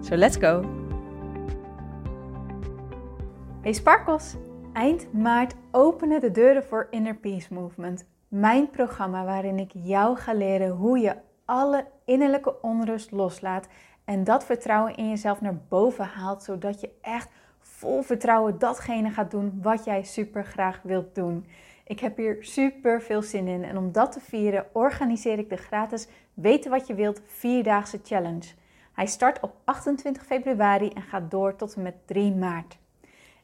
So 0.00 0.16
let's 0.16 0.36
go! 0.36 0.64
Hey 3.62 3.72
Sparkles! 3.72 4.34
Eind 4.72 5.12
maart 5.12 5.54
openen 5.70 6.20
de 6.20 6.30
deuren 6.30 6.64
voor 6.64 6.86
Inner 6.90 7.14
Peace 7.14 7.54
Movement. 7.54 8.06
Mijn 8.28 8.70
programma 8.70 9.24
waarin 9.24 9.58
ik 9.58 9.70
jou 9.74 10.16
ga 10.16 10.32
leren 10.32 10.70
hoe 10.70 10.98
je 10.98 11.16
alle 11.44 11.86
innerlijke 12.04 12.60
onrust 12.60 13.10
loslaat 13.10 13.66
en 14.04 14.24
dat 14.24 14.44
vertrouwen 14.44 14.96
in 14.96 15.08
jezelf 15.08 15.40
naar 15.40 15.60
boven 15.68 16.04
haalt, 16.04 16.42
zodat 16.42 16.80
je 16.80 16.90
echt 17.00 17.30
vol 17.60 18.02
vertrouwen 18.02 18.58
datgene 18.58 19.10
gaat 19.10 19.30
doen 19.30 19.58
wat 19.62 19.84
jij 19.84 20.02
super 20.02 20.44
graag 20.44 20.80
wilt 20.82 21.14
doen. 21.14 21.46
Ik 21.84 22.00
heb 22.00 22.16
hier 22.16 22.36
super 22.40 23.02
veel 23.02 23.22
zin 23.22 23.48
in 23.48 23.64
en 23.64 23.76
om 23.76 23.92
dat 23.92 24.12
te 24.12 24.20
vieren 24.20 24.66
organiseer 24.72 25.38
ik 25.38 25.48
de 25.48 25.56
gratis 25.56 26.08
Weten 26.34 26.70
wat 26.70 26.86
je 26.86 26.94
wilt 26.94 27.20
vierdaagse 27.26 28.00
challenge. 28.02 28.48
Hij 28.98 29.06
start 29.06 29.40
op 29.40 29.54
28 29.64 30.24
februari 30.24 30.88
en 30.88 31.02
gaat 31.02 31.30
door 31.30 31.56
tot 31.56 31.74
en 31.74 31.82
met 31.82 31.94
3 32.06 32.34
maart. 32.34 32.78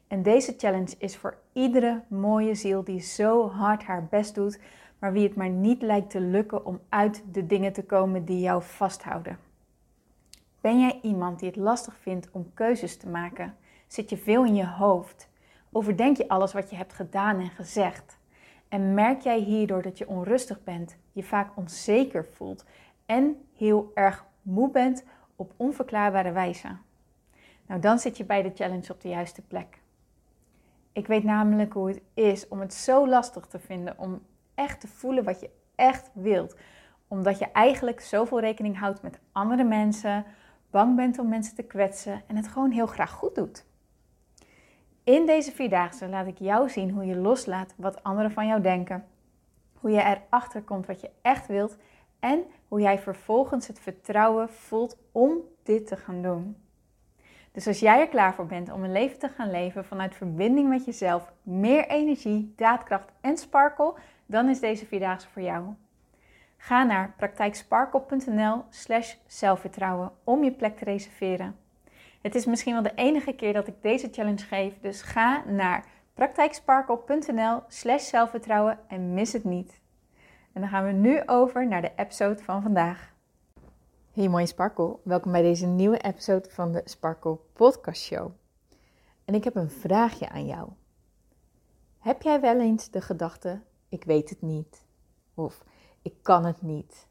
En 0.07 0.23
deze 0.23 0.53
challenge 0.57 0.95
is 0.97 1.17
voor 1.17 1.37
iedere 1.53 2.01
mooie 2.07 2.55
ziel 2.55 2.83
die 2.83 2.99
zo 2.99 3.49
hard 3.49 3.83
haar 3.83 4.05
best 4.05 4.35
doet, 4.35 4.59
maar 4.99 5.13
wie 5.13 5.27
het 5.27 5.35
maar 5.35 5.49
niet 5.49 5.81
lijkt 5.81 6.09
te 6.09 6.19
lukken 6.19 6.65
om 6.65 6.79
uit 6.89 7.23
de 7.31 7.45
dingen 7.45 7.73
te 7.73 7.83
komen 7.83 8.25
die 8.25 8.39
jou 8.39 8.63
vasthouden. 8.63 9.39
Ben 10.61 10.79
jij 10.79 10.99
iemand 11.01 11.39
die 11.39 11.47
het 11.47 11.57
lastig 11.57 11.97
vindt 11.97 12.29
om 12.31 12.51
keuzes 12.53 12.97
te 12.97 13.07
maken? 13.07 13.55
Zit 13.87 14.09
je 14.09 14.17
veel 14.17 14.45
in 14.45 14.55
je 14.55 14.67
hoofd? 14.67 15.29
Overdenk 15.71 16.17
je 16.17 16.27
alles 16.27 16.53
wat 16.53 16.69
je 16.69 16.75
hebt 16.75 16.93
gedaan 16.93 17.39
en 17.39 17.49
gezegd? 17.49 18.17
En 18.69 18.93
merk 18.93 19.21
jij 19.21 19.39
hierdoor 19.39 19.81
dat 19.81 19.97
je 19.97 20.07
onrustig 20.07 20.63
bent, 20.63 20.97
je 21.11 21.23
vaak 21.23 21.57
onzeker 21.57 22.25
voelt 22.25 22.65
en 23.05 23.45
heel 23.53 23.91
erg 23.93 24.25
moe 24.41 24.71
bent 24.71 25.03
op 25.35 25.53
onverklaarbare 25.57 26.31
wijze? 26.31 26.67
Nou, 27.67 27.81
dan 27.81 27.99
zit 27.99 28.17
je 28.17 28.25
bij 28.25 28.41
de 28.41 28.51
challenge 28.55 28.93
op 28.93 29.01
de 29.01 29.09
juiste 29.09 29.41
plek. 29.41 29.79
Ik 30.91 31.07
weet 31.07 31.23
namelijk 31.23 31.73
hoe 31.73 31.87
het 31.87 32.01
is 32.13 32.47
om 32.47 32.59
het 32.59 32.73
zo 32.73 33.07
lastig 33.07 33.45
te 33.45 33.59
vinden 33.59 33.97
om 33.97 34.21
echt 34.55 34.79
te 34.79 34.87
voelen 34.87 35.23
wat 35.23 35.39
je 35.39 35.49
echt 35.75 36.09
wilt. 36.13 36.55
Omdat 37.07 37.39
je 37.39 37.51
eigenlijk 37.51 37.99
zoveel 38.01 38.39
rekening 38.39 38.79
houdt 38.79 39.01
met 39.01 39.19
andere 39.31 39.63
mensen, 39.63 40.25
bang 40.69 40.95
bent 40.95 41.19
om 41.19 41.29
mensen 41.29 41.55
te 41.55 41.63
kwetsen 41.63 42.21
en 42.27 42.35
het 42.35 42.47
gewoon 42.47 42.71
heel 42.71 42.85
graag 42.85 43.11
goed 43.11 43.35
doet. 43.35 43.65
In 45.03 45.25
deze 45.25 45.51
vierdaagse 45.51 46.09
laat 46.09 46.27
ik 46.27 46.37
jou 46.39 46.69
zien 46.69 46.91
hoe 46.91 47.05
je 47.05 47.15
loslaat 47.15 47.73
wat 47.77 48.03
anderen 48.03 48.31
van 48.31 48.47
jou 48.47 48.61
denken, 48.61 49.05
hoe 49.79 49.91
je 49.91 50.01
erachter 50.01 50.61
komt 50.61 50.85
wat 50.85 51.01
je 51.01 51.09
echt 51.21 51.47
wilt 51.47 51.77
en 52.25 52.43
hoe 52.67 52.81
jij 52.81 52.99
vervolgens 52.99 53.67
het 53.67 53.79
vertrouwen 53.79 54.49
voelt 54.49 54.97
om 55.11 55.37
dit 55.63 55.87
te 55.87 55.95
gaan 55.95 56.21
doen. 56.21 56.57
Dus 57.51 57.67
als 57.67 57.79
jij 57.79 57.99
er 57.99 58.07
klaar 58.07 58.33
voor 58.33 58.45
bent 58.45 58.71
om 58.71 58.83
een 58.83 58.91
leven 58.91 59.19
te 59.19 59.29
gaan 59.29 59.51
leven 59.51 59.85
vanuit 59.85 60.15
verbinding 60.15 60.69
met 60.69 60.85
jezelf, 60.85 61.31
meer 61.43 61.87
energie, 61.87 62.53
daadkracht 62.55 63.11
en 63.21 63.37
sparkle, 63.37 63.93
dan 64.25 64.49
is 64.49 64.59
deze 64.59 64.85
vierdaagse 64.85 65.27
voor 65.29 65.41
jou. 65.41 65.63
Ga 66.57 66.83
naar 66.83 67.13
praktijksparkle.nl 67.17 68.63
slash 68.69 69.15
zelfvertrouwen 69.27 70.11
om 70.23 70.43
je 70.43 70.51
plek 70.51 70.77
te 70.77 70.83
reserveren. 70.83 71.55
Het 72.21 72.35
is 72.35 72.45
misschien 72.45 72.73
wel 72.73 72.83
de 72.83 72.95
enige 72.95 73.33
keer 73.33 73.53
dat 73.53 73.67
ik 73.67 73.81
deze 73.81 74.09
challenge 74.11 74.45
geef, 74.45 74.73
dus 74.81 75.01
ga 75.01 75.43
naar 75.47 75.85
praktijksparkle.nl 76.13 77.61
slash 77.67 78.09
zelfvertrouwen 78.09 78.79
en 78.87 79.13
mis 79.13 79.33
het 79.33 79.43
niet. 79.43 79.83
En 80.55 80.61
dan 80.61 80.69
gaan 80.69 80.85
we 80.85 80.91
nu 80.91 81.21
over 81.25 81.67
naar 81.67 81.81
de 81.81 81.91
episode 81.95 82.43
van 82.43 82.61
vandaag. 82.61 83.13
Hey 84.11 84.29
mooie 84.29 84.45
Sparkle, 84.45 84.99
welkom 85.03 85.31
bij 85.31 85.41
deze 85.41 85.65
nieuwe 85.65 85.97
episode 85.97 86.49
van 86.49 86.71
de 86.71 86.81
Sparkle 86.85 87.37
Podcast 87.53 88.01
Show. 88.01 88.31
En 89.25 89.33
ik 89.33 89.43
heb 89.43 89.55
een 89.55 89.69
vraagje 89.69 90.29
aan 90.29 90.45
jou. 90.45 90.69
Heb 91.99 92.21
jij 92.21 92.41
wel 92.41 92.59
eens 92.59 92.89
de 92.89 93.01
gedachte, 93.01 93.61
ik 93.89 94.03
weet 94.03 94.29
het 94.29 94.41
niet, 94.41 94.85
of 95.33 95.63
ik 96.01 96.13
kan 96.21 96.45
het 96.45 96.61
niet? 96.61 97.07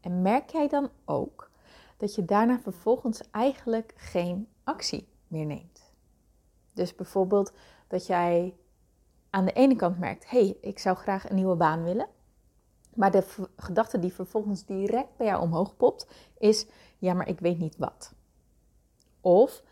En 0.00 0.22
merk 0.22 0.50
jij 0.50 0.68
dan 0.68 0.90
ook 1.04 1.50
dat 1.96 2.14
je 2.14 2.24
daarna 2.24 2.60
vervolgens 2.60 3.30
eigenlijk 3.30 3.92
geen 3.96 4.48
actie 4.64 5.08
meer 5.26 5.46
neemt? 5.46 5.92
Dus 6.72 6.94
bijvoorbeeld 6.94 7.52
dat 7.88 8.06
jij 8.06 8.54
aan 9.30 9.44
de 9.44 9.52
ene 9.52 9.76
kant 9.76 9.98
merkt, 9.98 10.30
hey, 10.30 10.56
ik 10.60 10.78
zou 10.78 10.96
graag 10.96 11.28
een 11.28 11.34
nieuwe 11.34 11.56
baan 11.56 11.82
willen. 11.82 12.08
Maar 12.94 13.10
de 13.10 13.24
gedachte 13.56 13.98
die 13.98 14.12
vervolgens 14.12 14.64
direct 14.64 15.16
bij 15.16 15.26
jou 15.26 15.42
omhoog 15.42 15.76
popt, 15.76 16.06
is: 16.38 16.66
ja, 16.98 17.14
maar 17.14 17.28
ik 17.28 17.40
weet 17.40 17.58
niet 17.58 17.76
wat. 17.76 18.12
Of 19.20 19.62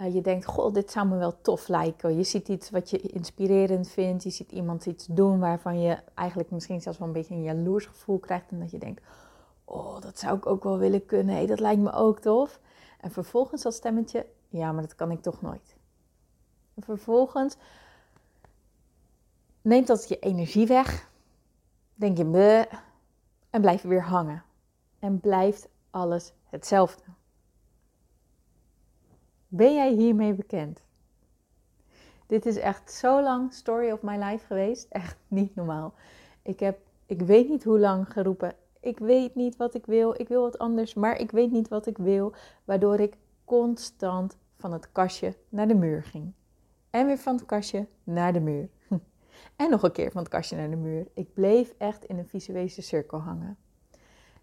uh, 0.00 0.14
je 0.14 0.20
denkt: 0.20 0.44
goh, 0.44 0.74
dit 0.74 0.90
zou 0.90 1.06
me 1.06 1.16
wel 1.16 1.40
tof 1.40 1.68
lijken. 1.68 2.16
Je 2.16 2.22
ziet 2.22 2.48
iets 2.48 2.70
wat 2.70 2.90
je 2.90 2.98
inspirerend 2.98 3.88
vindt. 3.88 4.22
Je 4.22 4.30
ziet 4.30 4.52
iemand 4.52 4.86
iets 4.86 5.06
doen 5.06 5.38
waarvan 5.38 5.80
je 5.80 5.98
eigenlijk 6.14 6.50
misschien 6.50 6.80
zelfs 6.80 6.98
wel 6.98 7.06
een 7.06 7.14
beetje 7.14 7.34
een 7.34 7.42
jaloers 7.42 7.86
gevoel 7.86 8.18
krijgt. 8.18 8.50
En 8.50 8.58
dat 8.58 8.70
je 8.70 8.78
denkt: 8.78 9.02
oh, 9.64 10.00
dat 10.00 10.18
zou 10.18 10.36
ik 10.36 10.46
ook 10.46 10.64
wel 10.64 10.78
willen 10.78 11.06
kunnen. 11.06 11.34
Hey, 11.34 11.46
dat 11.46 11.60
lijkt 11.60 11.82
me 11.82 11.92
ook 11.92 12.20
tof. 12.20 12.60
En 13.00 13.10
vervolgens 13.10 13.62
dat 13.62 13.74
stemmetje: 13.74 14.26
ja, 14.48 14.72
maar 14.72 14.82
dat 14.82 14.94
kan 14.94 15.10
ik 15.10 15.22
toch 15.22 15.42
nooit. 15.42 15.76
En 16.74 16.82
vervolgens 16.82 17.56
neemt 19.66 19.86
dat 19.86 20.08
je 20.08 20.18
energie 20.18 20.66
weg 20.66 21.08
denk 21.94 22.16
je 22.16 22.26
bleh, 22.26 22.64
en 23.50 23.60
blijf 23.60 23.82
weer 23.82 24.02
hangen. 24.02 24.42
En 24.98 25.20
blijft 25.20 25.68
alles 25.90 26.32
hetzelfde. 26.44 27.02
Ben 29.48 29.74
jij 29.74 29.92
hiermee 29.92 30.34
bekend? 30.34 30.82
Dit 32.26 32.46
is 32.46 32.56
echt 32.56 32.92
zo 32.92 33.22
lang 33.22 33.52
story 33.52 33.90
of 33.90 34.02
my 34.02 34.16
life 34.16 34.46
geweest. 34.46 34.86
Echt 34.88 35.16
niet 35.28 35.54
normaal. 35.54 35.94
Ik 36.42 36.60
heb, 36.60 36.78
ik 37.06 37.20
weet 37.20 37.48
niet 37.48 37.64
hoe 37.64 37.78
lang 37.78 38.12
geroepen. 38.12 38.54
Ik 38.80 38.98
weet 38.98 39.34
niet 39.34 39.56
wat 39.56 39.74
ik 39.74 39.86
wil. 39.86 40.20
Ik 40.20 40.28
wil 40.28 40.42
wat 40.42 40.58
anders, 40.58 40.94
maar 40.94 41.16
ik 41.20 41.30
weet 41.30 41.50
niet 41.50 41.68
wat 41.68 41.86
ik 41.86 41.98
wil. 41.98 42.32
Waardoor 42.64 43.00
ik 43.00 43.16
constant 43.44 44.36
van 44.56 44.72
het 44.72 44.92
kastje 44.92 45.36
naar 45.48 45.68
de 45.68 45.74
muur 45.74 46.02
ging. 46.02 46.32
En 46.90 47.06
weer 47.06 47.18
van 47.18 47.34
het 47.34 47.46
kastje 47.46 47.86
naar 48.04 48.32
de 48.32 48.40
muur. 48.40 48.68
En 49.56 49.70
nog 49.70 49.82
een 49.82 49.92
keer 49.92 50.10
van 50.10 50.20
het 50.20 50.30
kastje 50.30 50.56
naar 50.56 50.70
de 50.70 50.76
muur. 50.76 51.06
Ik 51.14 51.34
bleef 51.34 51.74
echt 51.78 52.04
in 52.04 52.18
een 52.18 52.28
visuele 52.28 52.68
cirkel 52.68 53.18
hangen. 53.18 53.56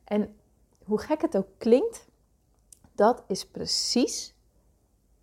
En 0.03 0.35
hoe 0.83 0.99
gek 0.99 1.21
het 1.21 1.37
ook 1.37 1.47
klinkt, 1.57 2.07
dat 2.95 3.23
is 3.27 3.47
precies 3.47 4.33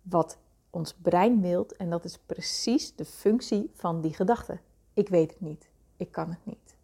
wat 0.01 0.37
ons 0.69 0.93
brein 0.93 1.41
wilt. 1.41 1.75
En 1.75 1.89
dat 1.89 2.05
is 2.05 2.17
precies 2.17 2.95
de 2.95 3.05
functie 3.05 3.71
van 3.73 4.01
die 4.01 4.13
gedachte. 4.13 4.59
Ik 4.93 5.09
weet 5.09 5.31
het 5.31 5.41
niet. 5.41 5.69
Ik 5.97 6.11
kan 6.11 6.29
het 6.29 6.45
niet. 6.45 6.75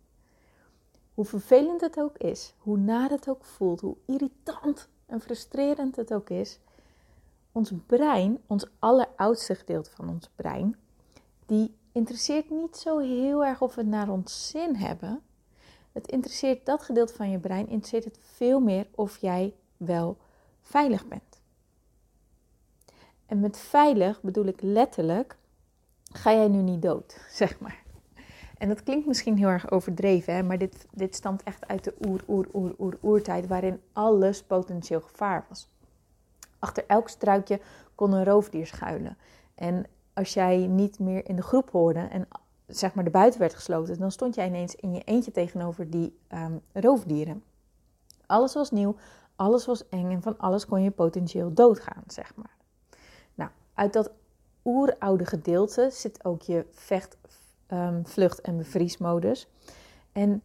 Hoe 1.14 1.26
vervelend 1.26 1.82
het 1.82 2.00
ook 2.00 2.18
is, 2.18 2.54
hoe 2.58 2.78
naar 2.78 3.10
het 3.10 3.30
ook 3.30 3.44
voelt, 3.44 3.82
hoe 3.82 3.98
irritant 4.06 4.90
en 5.06 5.22
frustrerend 5.22 5.96
het 5.96 6.14
ook 6.14 6.30
is. 6.30 6.60
Ons 7.52 7.72
brein, 7.86 8.42
ons 8.48 8.68
alleroudste 8.80 9.56
gedeelte 9.56 9.90
van 9.90 10.10
ons 10.10 10.30
brein, 10.36 10.76
die 11.46 11.77
interesseert 11.98 12.50
niet 12.50 12.78
zo 12.78 13.00
heel 13.00 13.46
erg 13.46 13.62
of 13.62 13.76
we 13.76 13.82
het 13.82 13.90
naar 13.90 14.10
ons 14.10 14.50
zin 14.50 14.76
hebben. 14.76 15.22
Het 15.92 16.08
interesseert 16.08 16.66
dat 16.66 16.84
gedeelte 16.84 17.14
van 17.14 17.30
je 17.32 17.40
brein, 17.40 17.68
interesseert 17.68 18.04
het 18.04 18.20
veel 18.22 18.60
meer 18.60 18.88
of 18.96 19.18
jij 19.18 19.54
wel 19.78 20.18
veilig 20.62 21.08
bent. 21.08 21.42
En 23.26 23.40
met 23.40 23.58
veilig 23.58 24.22
bedoel 24.22 24.46
ik 24.46 24.62
letterlijk, 24.62 25.38
ga 26.12 26.32
jij 26.32 26.48
nu 26.48 26.62
niet 26.62 26.82
dood, 26.82 27.22
zeg 27.30 27.60
maar. 27.60 27.84
En 28.58 28.68
dat 28.68 28.84
klinkt 28.84 29.08
misschien 29.08 29.38
heel 29.38 29.48
erg 29.48 29.72
overdreven, 29.72 30.34
hè? 30.34 30.44
maar 30.44 30.58
dit, 30.58 30.86
dit 30.92 31.16
stamt 31.16 31.44
echt 31.44 31.68
uit 31.68 31.84
de 31.84 31.94
oer, 32.06 32.24
oer, 32.28 32.48
oer, 32.54 32.76
oer, 32.80 32.98
oertijd, 33.02 33.48
waarin 33.48 33.82
alles 33.94 34.44
potentieel 34.44 35.02
gevaar 35.02 35.46
was. 35.50 35.70
Achter 36.60 36.84
elk 36.88 37.10
struikje 37.10 37.60
kon 37.96 38.12
een 38.12 38.26
roofdier 38.26 38.68
schuilen. 38.68 39.18
En 39.56 39.86
als 40.18 40.34
jij 40.34 40.58
niet 40.58 41.00
meer 41.00 41.28
in 41.30 41.36
de 41.36 41.42
groep 41.42 41.70
hoorde 41.70 42.00
en 42.00 42.28
zeg 42.68 42.94
maar 42.94 43.04
de 43.04 43.10
buiten 43.10 43.40
werd 43.40 43.54
gesloten, 43.54 44.00
dan 44.00 44.12
stond 44.12 44.36
jij 44.36 44.48
ineens 44.48 44.76
in 44.76 44.94
je 44.94 45.02
eentje 45.04 45.32
tegenover 45.32 45.90
die 45.90 46.18
um, 46.34 46.62
roofdieren. 46.74 47.44
Alles 48.26 48.54
was 48.54 48.72
nieuw, 48.72 48.96
alles 49.36 49.66
was 49.66 49.90
eng 49.90 50.12
en 50.12 50.22
van 50.22 50.38
alles 50.38 50.66
kon 50.66 50.82
je 50.82 50.92
potentieel 50.92 51.54
doodgaan, 51.54 52.04
zeg 52.08 52.36
maar. 52.36 52.56
Nou, 53.36 53.50
uit 53.74 53.94
dat 53.94 54.12
oeroude 54.66 55.26
gedeelte 55.26 55.90
zit 55.92 56.26
ook 56.26 56.42
je 56.42 56.66
vecht, 56.72 57.18
um, 57.68 58.06
vlucht 58.08 58.42
en 58.42 58.58
bevriesmodus. 58.58 59.48
En 60.12 60.44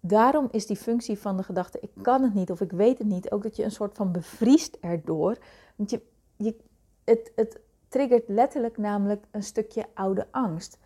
daarom 0.00 0.48
is 0.50 0.66
die 0.66 0.76
functie 0.76 1.18
van 1.18 1.36
de 1.36 1.42
gedachte 1.42 1.78
ik 1.80 1.90
kan 2.02 2.22
het 2.22 2.34
niet 2.34 2.50
of 2.50 2.60
ik 2.60 2.70
weet 2.70 2.98
het 2.98 3.06
niet 3.06 3.30
ook 3.30 3.42
dat 3.42 3.56
je 3.56 3.64
een 3.64 3.70
soort 3.70 3.96
van 3.96 4.12
bevriest 4.12 4.76
erdoor. 4.80 5.36
Want 5.76 5.90
je, 5.90 6.02
je, 6.36 6.56
het, 7.04 7.32
het 7.34 7.60
triggert 7.96 8.28
letterlijk 8.28 8.76
namelijk 8.76 9.24
een 9.30 9.42
stukje 9.42 9.86
oude 9.94 10.26
angst. 10.30 10.78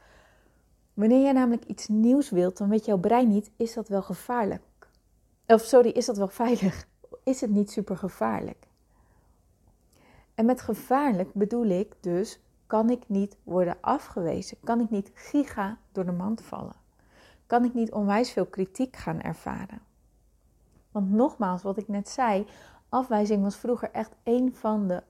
Wanneer 0.95 1.23
jij 1.23 1.33
namelijk 1.33 1.65
iets 1.65 1.89
nieuws 1.89 2.31
wilt, 2.31 2.59
dan 2.59 2.69
weet 2.69 2.85
jouw 2.85 2.99
brein 2.99 3.29
niet, 3.29 3.51
is 3.57 3.75
dat 3.75 3.89
wel 3.89 4.03
gevaarlijk? 4.03 4.63
Of 5.47 5.61
sorry, 5.63 5.91
is 5.91 6.07
dat 6.07 6.17
wel 6.17 6.29
veilig? 6.29 6.89
Is 7.25 7.41
het 7.41 7.51
niet 7.51 7.71
super 7.71 7.97
gevaarlijk? 7.97 8.67
En 10.35 10.45
met 10.45 10.61
gevaarlijk 10.61 11.35
bedoel 11.35 11.65
ik 11.65 11.95
dus, 12.01 12.41
kan 12.67 12.91
ik 12.91 13.03
niet 13.07 13.37
worden 13.43 13.77
afgewezen? 13.81 14.57
Kan 14.65 14.81
ik 14.81 14.91
niet 14.91 15.11
giga 15.15 15.79
door 15.93 16.05
de 16.05 16.13
mand 16.13 16.43
vallen? 16.43 16.77
Kan 17.47 17.65
ik 17.65 17.75
niet 17.75 17.93
onwijs 17.93 18.33
veel 18.33 18.47
kritiek 18.47 18.97
gaan 18.97 19.21
ervaren? 19.21 19.83
Want 20.91 21.11
nogmaals, 21.11 21.63
wat 21.63 21.77
ik 21.77 21.89
net 21.89 22.09
zei, 22.09 22.47
afwijzing 22.89 23.43
was 23.43 23.57
vroeger 23.57 23.91
echt 23.91 24.13
een 24.23 24.55
van 24.55 24.89
de 24.89 25.03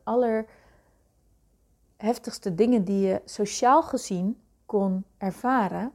allerheftigste 2.00 2.54
dingen 2.54 2.84
die 2.84 3.06
je 3.06 3.20
sociaal 3.24 3.82
gezien 3.82 4.40
kon 4.66 5.04
ervaren. 5.18 5.92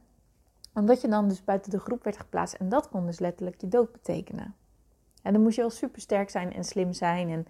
Omdat 0.74 1.00
je 1.00 1.08
dan 1.08 1.28
dus 1.28 1.44
buiten 1.44 1.70
de 1.70 1.78
groep 1.78 2.04
werd 2.04 2.16
geplaatst. 2.16 2.54
En 2.54 2.68
dat 2.68 2.88
kon 2.88 3.06
dus 3.06 3.18
letterlijk 3.18 3.60
je 3.60 3.68
dood 3.68 3.92
betekenen. 3.92 4.54
En 5.22 5.32
dan 5.32 5.42
moest 5.42 5.54
je 5.56 5.60
wel 5.60 5.70
super 5.70 6.00
sterk 6.00 6.30
zijn 6.30 6.52
en 6.52 6.64
slim 6.64 6.92
zijn. 6.92 7.28
En 7.28 7.46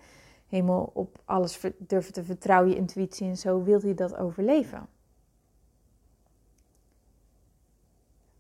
helemaal 0.49 0.91
op 0.93 1.19
alles 1.25 1.61
durven 1.79 2.13
te 2.13 2.25
vertrouwen, 2.25 2.71
je 2.71 2.77
intuïtie 2.77 3.29
en 3.29 3.37
zo. 3.37 3.63
Wilde 3.63 3.87
je 3.89 3.95
dat 3.95 4.17
overleven. 4.17 4.87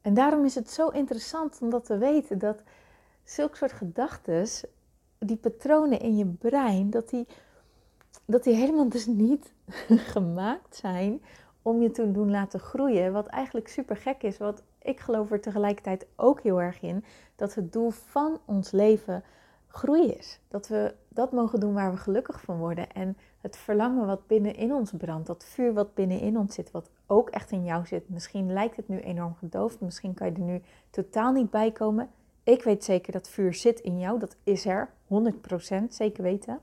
En 0.00 0.14
daarom 0.14 0.44
is 0.44 0.54
het 0.54 0.70
zo 0.70 0.88
interessant 0.88 1.58
om 1.60 1.70
dat 1.70 1.84
te 1.84 1.98
weten 1.98 2.38
dat 2.38 2.62
zulke 3.24 3.56
soort 3.56 3.72
gedachten, 3.72 4.46
die 5.18 5.36
patronen 5.36 6.00
in 6.00 6.16
je 6.16 6.26
brein, 6.26 6.90
dat 6.90 7.08
die, 7.08 7.26
dat 8.24 8.44
die 8.44 8.54
helemaal 8.54 8.88
dus 8.88 9.06
niet 9.06 9.54
gemaakt 10.14 10.76
zijn 10.76 11.22
om 11.62 11.82
je 11.82 11.90
te 11.90 12.10
doen 12.10 12.30
laten 12.30 12.60
groeien. 12.60 13.12
Wat 13.12 13.26
eigenlijk 13.26 13.68
super 13.68 13.96
gek 13.96 14.22
is. 14.22 14.38
Wat 14.38 14.62
ik 14.82 15.00
geloof 15.00 15.30
er 15.30 15.40
tegelijkertijd 15.40 16.06
ook 16.16 16.40
heel 16.40 16.60
erg 16.60 16.82
in. 16.82 17.04
Dat 17.36 17.54
het 17.54 17.72
doel 17.72 17.90
van 17.90 18.40
ons 18.44 18.70
leven 18.70 19.22
groei 19.66 20.06
is. 20.06 20.40
Dat 20.48 20.68
we 20.68 20.94
dat 21.08 21.32
mogen 21.32 21.60
doen 21.60 21.74
waar 21.74 21.90
we 21.90 21.96
gelukkig 21.96 22.40
van 22.40 22.58
worden. 22.58 22.92
En 22.92 23.16
het 23.40 23.56
verlangen 23.56 24.06
wat 24.06 24.26
binnenin 24.26 24.72
ons 24.72 24.92
brandt. 24.96 25.26
Dat 25.26 25.44
vuur 25.44 25.72
wat 25.72 25.94
binnenin 25.94 26.38
ons 26.38 26.54
zit. 26.54 26.70
Wat 26.70 26.90
ook 27.06 27.30
echt 27.30 27.50
in 27.50 27.64
jou 27.64 27.86
zit. 27.86 28.08
Misschien 28.08 28.52
lijkt 28.52 28.76
het 28.76 28.88
nu 28.88 29.00
enorm 29.00 29.34
gedoofd. 29.34 29.80
Misschien 29.80 30.14
kan 30.14 30.26
je 30.26 30.32
er 30.32 30.40
nu 30.40 30.62
totaal 30.90 31.32
niet 31.32 31.50
bij 31.50 31.72
komen. 31.72 32.10
Ik 32.42 32.62
weet 32.62 32.84
zeker 32.84 33.12
dat 33.12 33.28
vuur 33.28 33.54
zit 33.54 33.80
in 33.80 33.98
jou. 33.98 34.18
Dat 34.18 34.36
is 34.44 34.66
er. 34.66 34.88
100% 35.08 35.88
zeker 35.88 36.22
weten. 36.22 36.60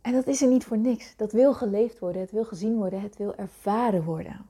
En 0.00 0.12
dat 0.12 0.26
is 0.26 0.42
er 0.42 0.48
niet 0.48 0.64
voor 0.64 0.78
niks. 0.78 1.16
Dat 1.16 1.32
wil 1.32 1.54
geleefd 1.54 1.98
worden, 1.98 2.20
het 2.20 2.30
wil 2.30 2.44
gezien 2.44 2.76
worden, 2.76 3.00
het 3.00 3.16
wil 3.16 3.34
ervaren 3.34 4.04
worden. 4.04 4.46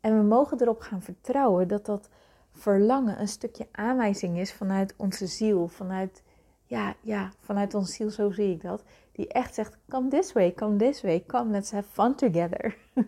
En 0.00 0.16
we 0.18 0.22
mogen 0.22 0.60
erop 0.60 0.80
gaan 0.80 1.02
vertrouwen 1.02 1.68
dat 1.68 1.86
dat 1.86 2.08
verlangen 2.52 3.20
een 3.20 3.28
stukje 3.28 3.68
aanwijzing 3.70 4.38
is 4.38 4.52
vanuit 4.52 4.94
onze 4.96 5.26
ziel, 5.26 5.68
vanuit, 5.68 6.22
ja, 6.64 6.94
ja, 7.00 7.30
vanuit 7.40 7.74
onze 7.74 7.92
ziel, 7.92 8.10
zo 8.10 8.30
zie 8.30 8.52
ik 8.52 8.62
dat. 8.62 8.82
Die 9.12 9.28
echt 9.28 9.54
zegt, 9.54 9.76
come 9.88 10.08
this 10.08 10.32
way, 10.32 10.54
come 10.54 10.76
this 10.76 11.02
way, 11.02 11.24
come, 11.26 11.50
let's 11.50 11.70
have 11.70 11.88
fun 11.88 12.14
together. 12.14 12.76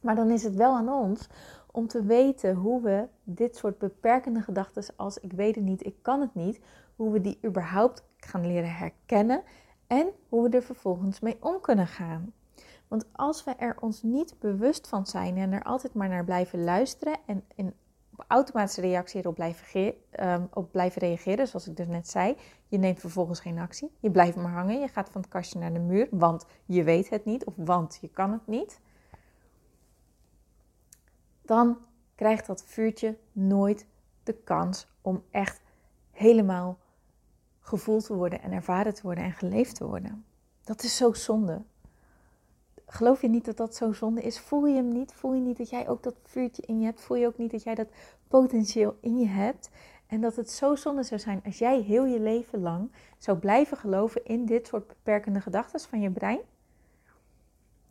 maar 0.00 0.14
dan 0.14 0.30
is 0.30 0.42
het 0.42 0.54
wel 0.54 0.74
aan 0.74 0.88
ons 0.88 1.28
om 1.72 1.86
te 1.86 2.04
weten 2.04 2.54
hoe 2.54 2.82
we 2.82 3.06
dit 3.22 3.56
soort 3.56 3.78
beperkende 3.78 4.40
gedachten 4.40 4.84
als 4.96 5.18
ik 5.18 5.32
weet 5.32 5.54
het 5.54 5.64
niet, 5.64 5.86
ik 5.86 5.96
kan 6.02 6.20
het 6.20 6.34
niet, 6.34 6.60
hoe 6.96 7.12
we 7.12 7.20
die 7.20 7.38
überhaupt 7.44 8.04
gaan 8.16 8.46
leren 8.46 8.74
herkennen 8.74 9.42
en 9.90 10.10
hoe 10.28 10.48
we 10.48 10.56
er 10.56 10.62
vervolgens 10.62 11.20
mee 11.20 11.36
om 11.40 11.60
kunnen 11.60 11.86
gaan. 11.86 12.32
Want 12.88 13.04
als 13.12 13.44
we 13.44 13.50
er 13.50 13.76
ons 13.80 14.02
niet 14.02 14.34
bewust 14.38 14.88
van 14.88 15.06
zijn 15.06 15.36
en 15.36 15.52
er 15.52 15.62
altijd 15.62 15.94
maar 15.94 16.08
naar 16.08 16.24
blijven 16.24 16.64
luisteren 16.64 17.16
en 17.26 17.44
in 17.54 17.74
automatische 18.26 18.80
reactie 18.80 19.20
erop 19.20 19.34
blijven, 19.34 19.94
um, 20.20 20.48
op 20.52 20.72
blijven 20.72 21.00
reageren, 21.00 21.46
zoals 21.46 21.68
ik 21.68 21.76
dus 21.76 21.86
net 21.86 22.08
zei, 22.08 22.36
je 22.66 22.78
neemt 22.78 23.00
vervolgens 23.00 23.40
geen 23.40 23.58
actie, 23.58 23.92
je 24.00 24.10
blijft 24.10 24.36
maar 24.36 24.52
hangen, 24.52 24.80
je 24.80 24.88
gaat 24.88 25.10
van 25.10 25.20
het 25.20 25.30
kastje 25.30 25.58
naar 25.58 25.72
de 25.72 25.78
muur, 25.78 26.08
want 26.10 26.46
je 26.64 26.82
weet 26.82 27.10
het 27.10 27.24
niet 27.24 27.44
of 27.44 27.54
want 27.56 27.98
je 28.00 28.08
kan 28.08 28.32
het 28.32 28.46
niet, 28.46 28.80
dan 31.42 31.78
krijgt 32.14 32.46
dat 32.46 32.64
vuurtje 32.64 33.18
nooit 33.32 33.86
de 34.22 34.32
kans 34.32 34.88
om 35.02 35.22
echt 35.30 35.60
helemaal 36.10 36.78
gevoeld 37.70 38.04
te 38.04 38.14
worden 38.14 38.42
en 38.42 38.52
ervaren 38.52 38.94
te 38.94 39.02
worden 39.02 39.24
en 39.24 39.32
geleefd 39.32 39.74
te 39.74 39.86
worden. 39.86 40.24
Dat 40.64 40.82
is 40.82 40.96
zo 40.96 41.12
zonde. 41.12 41.62
Geloof 42.86 43.20
je 43.20 43.28
niet 43.28 43.44
dat 43.44 43.56
dat 43.56 43.76
zo 43.76 43.92
zonde 43.92 44.22
is? 44.22 44.40
Voel 44.40 44.66
je 44.66 44.74
hem 44.74 44.92
niet? 44.92 45.12
Voel 45.12 45.34
je 45.34 45.40
niet 45.40 45.56
dat 45.56 45.70
jij 45.70 45.88
ook 45.88 46.02
dat 46.02 46.14
vuurtje 46.24 46.62
in 46.66 46.78
je 46.78 46.84
hebt? 46.84 47.00
Voel 47.00 47.16
je 47.16 47.26
ook 47.26 47.38
niet 47.38 47.50
dat 47.50 47.62
jij 47.62 47.74
dat 47.74 47.88
potentieel 48.28 48.96
in 49.00 49.18
je 49.18 49.26
hebt? 49.26 49.70
En 50.06 50.20
dat 50.20 50.36
het 50.36 50.50
zo 50.50 50.74
zonde 50.74 51.02
zou 51.02 51.20
zijn 51.20 51.42
als 51.44 51.58
jij 51.58 51.80
heel 51.80 52.04
je 52.04 52.20
leven 52.20 52.60
lang 52.60 52.92
zou 53.18 53.38
blijven 53.38 53.76
geloven 53.76 54.24
in 54.24 54.46
dit 54.46 54.66
soort 54.66 54.86
beperkende 54.86 55.40
gedachten 55.40 55.80
van 55.80 56.00
je 56.00 56.10
brein? 56.10 56.40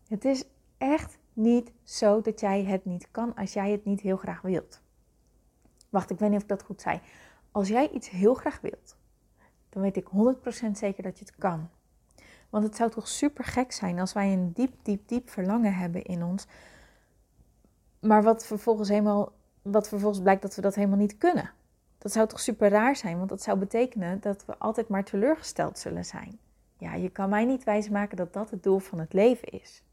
Het 0.07 0.25
is 0.25 0.45
echt 0.77 1.17
niet 1.33 1.71
zo 1.83 2.21
dat 2.21 2.39
jij 2.39 2.63
het 2.63 2.85
niet 2.85 3.07
kan 3.11 3.35
als 3.35 3.53
jij 3.53 3.71
het 3.71 3.85
niet 3.85 4.01
heel 4.01 4.17
graag 4.17 4.41
wilt. 4.41 4.81
Wacht, 5.89 6.09
ik 6.09 6.19
weet 6.19 6.29
niet 6.29 6.37
of 6.37 6.43
ik 6.43 6.49
dat 6.49 6.63
goed 6.63 6.81
zei. 6.81 6.99
Als 7.51 7.67
jij 7.67 7.89
iets 7.89 8.09
heel 8.09 8.33
graag 8.33 8.61
wilt, 8.61 8.97
dan 9.69 9.81
weet 9.81 9.97
ik 9.97 10.05
100% 10.05 10.71
zeker 10.71 11.03
dat 11.03 11.19
je 11.19 11.25
het 11.25 11.35
kan. 11.35 11.69
Want 12.49 12.63
het 12.63 12.75
zou 12.75 12.89
toch 12.89 13.07
super 13.07 13.43
gek 13.43 13.71
zijn 13.71 13.99
als 13.99 14.13
wij 14.13 14.33
een 14.33 14.51
diep, 14.51 14.73
diep, 14.81 15.07
diep 15.07 15.29
verlangen 15.29 15.73
hebben 15.73 16.03
in 16.03 16.23
ons. 16.23 16.45
Maar 17.99 18.23
wat 18.23 18.45
vervolgens, 18.45 18.89
helemaal, 18.89 19.31
wat 19.61 19.87
vervolgens 19.87 20.21
blijkt 20.21 20.41
dat 20.41 20.55
we 20.55 20.61
dat 20.61 20.75
helemaal 20.75 20.97
niet 20.97 21.17
kunnen. 21.17 21.51
Dat 21.97 22.11
zou 22.11 22.27
toch 22.27 22.39
super 22.39 22.69
raar 22.69 22.95
zijn, 22.95 23.17
want 23.17 23.29
dat 23.29 23.41
zou 23.41 23.57
betekenen 23.57 24.19
dat 24.21 24.45
we 24.45 24.57
altijd 24.57 24.87
maar 24.87 25.03
teleurgesteld 25.03 25.79
zullen 25.79 26.05
zijn. 26.05 26.39
Ja, 26.77 26.93
je 26.93 27.09
kan 27.09 27.29
mij 27.29 27.45
niet 27.45 27.63
wijsmaken 27.63 28.17
dat 28.17 28.33
dat 28.33 28.49
het 28.49 28.63
doel 28.63 28.79
van 28.79 28.99
het 28.99 29.13
leven 29.13 29.47
is. 29.47 29.83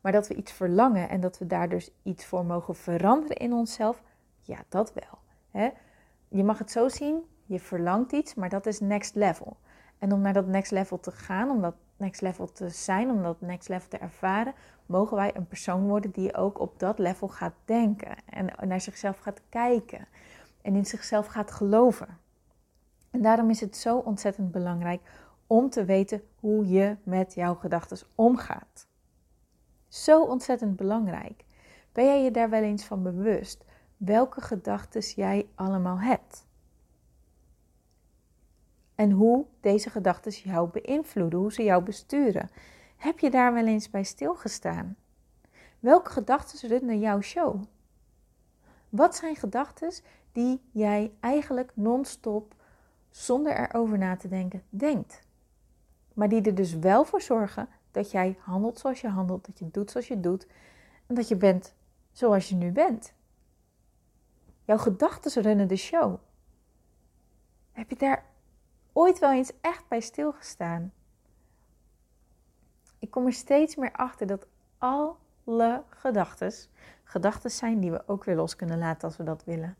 Maar 0.00 0.12
dat 0.12 0.28
we 0.28 0.34
iets 0.34 0.52
verlangen 0.52 1.08
en 1.08 1.20
dat 1.20 1.38
we 1.38 1.46
daar 1.46 1.68
dus 1.68 1.90
iets 2.02 2.26
voor 2.26 2.44
mogen 2.44 2.76
veranderen 2.76 3.36
in 3.36 3.52
onszelf, 3.52 4.02
ja, 4.40 4.58
dat 4.68 4.92
wel. 4.92 5.18
Hè? 5.50 5.70
Je 6.28 6.44
mag 6.44 6.58
het 6.58 6.70
zo 6.70 6.88
zien, 6.88 7.24
je 7.46 7.60
verlangt 7.60 8.12
iets, 8.12 8.34
maar 8.34 8.48
dat 8.48 8.66
is 8.66 8.80
next 8.80 9.14
level. 9.14 9.56
En 9.98 10.12
om 10.12 10.20
naar 10.20 10.32
dat 10.32 10.46
next 10.46 10.70
level 10.70 11.00
te 11.00 11.10
gaan, 11.10 11.50
om 11.50 11.60
dat 11.60 11.74
next 11.96 12.20
level 12.20 12.52
te 12.52 12.68
zijn, 12.68 13.10
om 13.10 13.22
dat 13.22 13.40
next 13.40 13.68
level 13.68 13.88
te 13.88 13.98
ervaren, 13.98 14.54
mogen 14.86 15.16
wij 15.16 15.36
een 15.36 15.46
persoon 15.46 15.86
worden 15.86 16.10
die 16.10 16.34
ook 16.34 16.60
op 16.60 16.78
dat 16.78 16.98
level 16.98 17.28
gaat 17.28 17.54
denken 17.64 18.16
en 18.26 18.68
naar 18.68 18.80
zichzelf 18.80 19.18
gaat 19.18 19.40
kijken 19.48 20.06
en 20.62 20.74
in 20.74 20.86
zichzelf 20.86 21.26
gaat 21.26 21.50
geloven. 21.50 22.18
En 23.10 23.22
daarom 23.22 23.50
is 23.50 23.60
het 23.60 23.76
zo 23.76 23.98
ontzettend 23.98 24.50
belangrijk 24.50 25.00
om 25.46 25.70
te 25.70 25.84
weten 25.84 26.22
hoe 26.40 26.68
je 26.68 26.96
met 27.02 27.34
jouw 27.34 27.54
gedachten 27.54 27.98
omgaat. 28.14 28.86
Zo 29.88 30.22
ontzettend 30.22 30.76
belangrijk. 30.76 31.44
Ben 31.92 32.04
jij 32.04 32.22
je 32.22 32.30
daar 32.30 32.50
wel 32.50 32.62
eens 32.62 32.84
van 32.84 33.02
bewust 33.02 33.64
welke 33.96 34.40
gedachten 34.40 35.00
jij 35.00 35.48
allemaal 35.54 36.00
hebt? 36.00 36.46
En 38.96 39.10
hoe 39.10 39.46
deze 39.60 39.90
gedachten 39.90 40.32
jou 40.32 40.68
beïnvloeden, 40.68 41.38
hoe 41.38 41.52
ze 41.52 41.62
jou 41.62 41.82
besturen. 41.82 42.50
Heb 42.96 43.18
je 43.18 43.30
daar 43.30 43.52
wel 43.52 43.66
eens 43.66 43.90
bij 43.90 44.02
stilgestaan? 44.02 44.96
Welke 45.80 46.10
gedachten 46.10 46.68
runnen 46.68 46.98
jouw 46.98 47.20
show? 47.20 47.62
Wat 48.88 49.16
zijn 49.16 49.36
gedachten 49.36 49.92
die 50.32 50.60
jij 50.70 51.12
eigenlijk 51.20 51.72
non-stop, 51.74 52.54
zonder 53.10 53.58
erover 53.58 53.98
na 53.98 54.16
te 54.16 54.28
denken, 54.28 54.62
denkt? 54.68 55.20
Maar 56.14 56.28
die 56.28 56.42
er 56.42 56.54
dus 56.54 56.74
wel 56.74 57.04
voor 57.04 57.22
zorgen 57.22 57.68
dat 57.90 58.10
jij 58.10 58.38
handelt 58.40 58.78
zoals 58.78 59.00
je 59.00 59.08
handelt, 59.08 59.46
dat 59.46 59.58
je 59.58 59.70
doet 59.70 59.90
zoals 59.90 60.08
je 60.08 60.20
doet 60.20 60.46
en 61.06 61.14
dat 61.14 61.28
je 61.28 61.36
bent 61.36 61.74
zoals 62.12 62.48
je 62.48 62.54
nu 62.54 62.72
bent. 62.72 63.14
Jouw 64.64 64.78
gedachten 64.78 65.42
runnen 65.42 65.68
de 65.68 65.76
show. 65.76 66.16
Heb 67.72 67.90
je 67.90 67.96
daar 67.96 68.24
ooit 68.96 69.18
wel 69.18 69.32
eens 69.32 69.52
echt 69.60 69.88
bij 69.88 70.00
stilgestaan. 70.00 70.92
Ik 72.98 73.10
kom 73.10 73.26
er 73.26 73.32
steeds 73.32 73.76
meer 73.76 73.92
achter 73.92 74.26
dat 74.26 74.46
alle 74.78 75.82
gedachten 75.88 76.52
gedachten 77.04 77.50
zijn 77.50 77.80
die 77.80 77.90
we 77.90 78.02
ook 78.06 78.24
weer 78.24 78.36
los 78.36 78.56
kunnen 78.56 78.78
laten 78.78 79.08
als 79.08 79.16
we 79.16 79.24
dat 79.24 79.44
willen. 79.44 79.76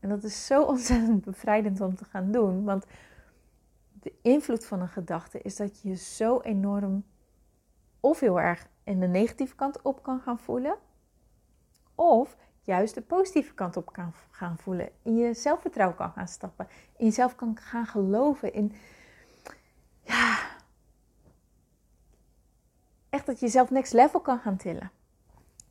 En 0.00 0.08
dat 0.08 0.24
is 0.24 0.46
zo 0.46 0.62
ontzettend 0.72 1.24
bevrijdend 1.24 1.80
om 1.80 1.94
te 1.96 2.04
gaan 2.04 2.32
doen. 2.32 2.64
Want 2.64 2.86
de 3.92 4.12
invloed 4.22 4.66
van 4.66 4.80
een 4.80 4.88
gedachte 4.88 5.40
is 5.40 5.56
dat 5.56 5.80
je 5.80 5.88
je 5.88 5.96
zo 5.96 6.40
enorm 6.40 7.04
of 8.00 8.20
heel 8.20 8.40
erg 8.40 8.66
in 8.84 9.00
de 9.00 9.06
negatieve 9.06 9.54
kant 9.54 9.82
op 9.82 10.02
kan 10.02 10.20
gaan 10.20 10.38
voelen. 10.38 10.76
Of 11.94 12.36
juist 12.60 12.94
de 12.94 13.00
positieve 13.00 13.54
kant 13.54 13.76
op 13.76 13.92
kan 13.92 14.12
gaan 14.30 14.58
voelen. 14.58 14.90
In 15.02 15.16
je 15.16 15.34
zelfvertrouwen 15.34 15.96
kan 15.96 16.12
gaan 16.12 16.28
stappen. 16.28 16.68
In 16.96 17.04
jezelf 17.06 17.34
kan 17.34 17.56
gaan 17.56 17.86
geloven. 17.86 18.52
In, 18.52 18.72
ja, 20.02 20.38
echt 23.08 23.26
dat 23.26 23.38
je 23.38 23.46
jezelf 23.46 23.70
next 23.70 23.92
level 23.92 24.20
kan 24.20 24.38
gaan 24.38 24.56
tillen. 24.56 24.90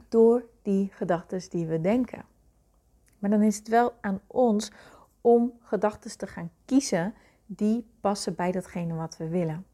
Door 0.07 0.43
die 0.61 0.89
gedachten 0.93 1.49
die 1.49 1.65
we 1.65 1.81
denken. 1.81 2.25
Maar 3.19 3.29
dan 3.29 3.41
is 3.41 3.57
het 3.57 3.67
wel 3.67 3.93
aan 4.01 4.21
ons 4.27 4.71
om 5.21 5.53
gedachten 5.61 6.17
te 6.17 6.27
gaan 6.27 6.51
kiezen 6.65 7.13
die 7.45 7.87
passen 8.01 8.35
bij 8.35 8.51
datgene 8.51 8.93
wat 8.93 9.17
we 9.17 9.27
willen. 9.27 9.65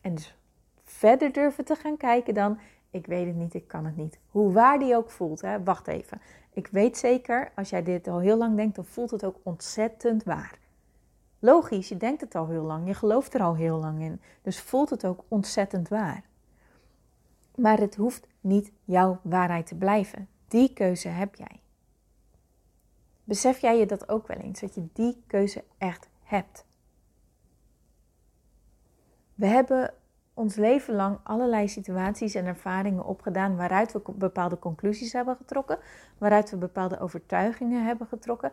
En 0.00 0.14
dus 0.14 0.36
verder 0.82 1.32
durven 1.32 1.64
te 1.64 1.74
gaan 1.74 1.96
kijken 1.96 2.34
dan, 2.34 2.58
ik 2.90 3.06
weet 3.06 3.26
het 3.26 3.36
niet, 3.36 3.54
ik 3.54 3.68
kan 3.68 3.84
het 3.84 3.96
niet. 3.96 4.18
Hoe 4.30 4.52
waar 4.52 4.78
die 4.78 4.96
ook 4.96 5.10
voelt, 5.10 5.40
hè? 5.40 5.62
wacht 5.62 5.86
even. 5.86 6.20
Ik 6.52 6.66
weet 6.66 6.98
zeker, 6.98 7.52
als 7.54 7.70
jij 7.70 7.82
dit 7.82 8.08
al 8.08 8.18
heel 8.18 8.36
lang 8.36 8.56
denkt, 8.56 8.76
dan 8.76 8.84
voelt 8.84 9.10
het 9.10 9.24
ook 9.24 9.36
ontzettend 9.42 10.24
waar. 10.24 10.58
Logisch, 11.38 11.88
je 11.88 11.96
denkt 11.96 12.20
het 12.20 12.34
al 12.34 12.48
heel 12.48 12.62
lang, 12.62 12.86
je 12.86 12.94
gelooft 12.94 13.34
er 13.34 13.42
al 13.42 13.54
heel 13.56 13.78
lang 13.78 14.00
in. 14.00 14.20
Dus 14.42 14.60
voelt 14.60 14.90
het 14.90 15.06
ook 15.06 15.24
ontzettend 15.28 15.88
waar. 15.88 16.24
Maar 17.54 17.78
het 17.78 17.96
hoeft 17.96 18.26
niet 18.40 18.72
jouw 18.84 19.18
waarheid 19.22 19.66
te 19.66 19.74
blijven. 19.74 20.28
Die 20.48 20.72
keuze 20.72 21.08
heb 21.08 21.34
jij. 21.34 21.60
Besef 23.24 23.58
jij 23.58 23.78
je 23.78 23.86
dat 23.86 24.08
ook 24.08 24.26
wel 24.26 24.36
eens, 24.36 24.60
dat 24.60 24.74
je 24.74 24.88
die 24.92 25.22
keuze 25.26 25.64
echt 25.78 26.08
hebt? 26.22 26.64
We 29.34 29.46
hebben 29.46 29.94
ons 30.34 30.54
leven 30.54 30.94
lang 30.94 31.18
allerlei 31.22 31.68
situaties 31.68 32.34
en 32.34 32.46
ervaringen 32.46 33.04
opgedaan 33.04 33.56
waaruit 33.56 33.92
we 33.92 34.00
bepaalde 34.14 34.58
conclusies 34.58 35.12
hebben 35.12 35.36
getrokken, 35.36 35.78
waaruit 36.18 36.50
we 36.50 36.56
bepaalde 36.56 37.00
overtuigingen 37.00 37.84
hebben 37.84 38.06
getrokken. 38.06 38.52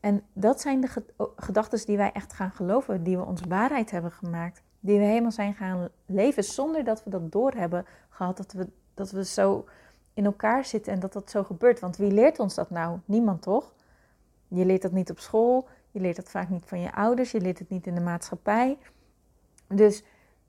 En 0.00 0.22
dat 0.32 0.60
zijn 0.60 0.80
de 0.80 0.88
gedachten 1.36 1.86
die 1.86 1.96
wij 1.96 2.12
echt 2.12 2.32
gaan 2.32 2.50
geloven, 2.50 3.02
die 3.02 3.16
we 3.16 3.24
ons 3.24 3.40
waarheid 3.48 3.90
hebben 3.90 4.10
gemaakt, 4.10 4.62
die 4.80 4.98
we 4.98 5.04
helemaal 5.04 5.30
zijn 5.30 5.54
gaan 5.54 5.88
leven 6.06 6.44
zonder 6.44 6.84
dat 6.84 7.04
we 7.04 7.10
dat 7.10 7.32
door 7.32 7.52
hebben 7.52 7.86
gehad, 8.08 8.36
dat 8.36 8.52
we, 8.52 8.68
dat 8.94 9.10
we 9.10 9.24
zo 9.24 9.64
in 10.14 10.24
elkaar 10.24 10.64
zitten 10.64 10.92
en 10.92 11.00
dat 11.00 11.12
dat 11.12 11.30
zo 11.30 11.44
gebeurt. 11.44 11.80
Want 11.80 11.96
wie 11.96 12.12
leert 12.12 12.38
ons 12.38 12.54
dat 12.54 12.70
nou? 12.70 12.98
Niemand 13.04 13.42
toch? 13.42 13.72
Je 14.48 14.64
leert 14.64 14.82
dat 14.82 14.92
niet 14.92 15.10
op 15.10 15.18
school, 15.18 15.68
je 15.90 16.00
leert 16.00 16.16
dat 16.16 16.30
vaak 16.30 16.48
niet 16.48 16.64
van 16.66 16.80
je 16.80 16.94
ouders, 16.94 17.30
je 17.30 17.40
leert 17.40 17.58
het 17.58 17.68
niet 17.68 17.86
in 17.86 17.94
de 17.94 18.00
maatschappij. 18.00 18.78
Dus 19.66 20.02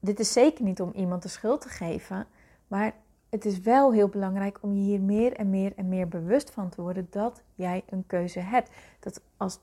dit 0.06 0.20
is 0.20 0.34
zeker 0.34 0.64
niet 0.64 0.82
om 0.82 0.92
iemand 0.96 1.22
de 1.22 1.28
schuld 1.30 1.62
te 1.62 1.70
geven, 1.70 2.28
maar 2.68 2.94
het 3.30 3.46
is 3.46 3.60
wel 3.60 3.94
heel 3.94 4.08
belangrijk 4.08 4.58
om 4.62 4.74
je 4.74 4.82
hier 4.82 5.02
meer 5.02 5.34
en 5.34 5.50
meer 5.50 5.74
en 5.76 5.90
meer 5.90 6.08
bewust 6.08 6.52
van 6.52 6.70
te 6.70 6.82
worden 6.82 7.08
dat 7.10 7.42
jij 7.56 7.84
een 7.90 8.04
keuze 8.08 8.40
hebt. 8.40 8.70
Dat 9.00 9.22
als 9.38 9.60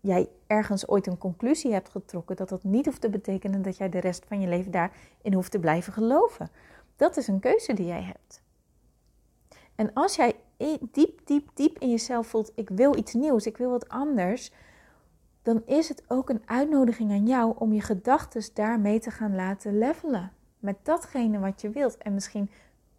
jij 0.00 0.28
ergens 0.46 0.88
ooit 0.88 1.06
een 1.06 1.18
conclusie 1.18 1.72
hebt 1.72 1.88
getrokken, 1.88 2.36
dat 2.36 2.48
dat 2.48 2.64
niet 2.64 2.84
hoeft 2.86 3.00
te 3.00 3.10
betekenen 3.10 3.62
dat 3.62 3.76
jij 3.76 3.88
de 3.88 3.98
rest 3.98 4.24
van 4.28 4.40
je 4.40 4.48
leven 4.48 4.70
daarin 4.70 5.34
hoeft 5.34 5.50
te 5.50 5.58
blijven 5.58 5.92
geloven. 5.92 6.50
Dat 6.96 7.16
is 7.16 7.28
een 7.28 7.40
keuze 7.40 7.74
die 7.74 7.86
jij 7.86 8.02
hebt. 8.02 8.42
En 9.74 9.92
als 9.92 10.16
jij 10.16 10.34
diep, 10.92 11.20
diep, 11.24 11.50
diep 11.54 11.78
in 11.78 11.90
jezelf 11.90 12.26
voelt: 12.26 12.52
ik 12.54 12.68
wil 12.68 12.96
iets 12.96 13.14
nieuws, 13.14 13.46
ik 13.46 13.56
wil 13.56 13.70
wat 13.70 13.88
anders, 13.88 14.50
dan 15.42 15.62
is 15.66 15.88
het 15.88 16.02
ook 16.08 16.28
een 16.28 16.42
uitnodiging 16.44 17.10
aan 17.10 17.26
jou 17.26 17.54
om 17.58 17.72
je 17.72 17.80
gedachten 17.80 18.42
daarmee 18.54 18.98
te 18.98 19.10
gaan 19.10 19.34
laten 19.34 19.78
levelen. 19.78 20.32
Met 20.58 20.76
datgene 20.82 21.38
wat 21.38 21.60
je 21.60 21.70
wilt. 21.70 21.98
En 21.98 22.14
misschien 22.14 22.50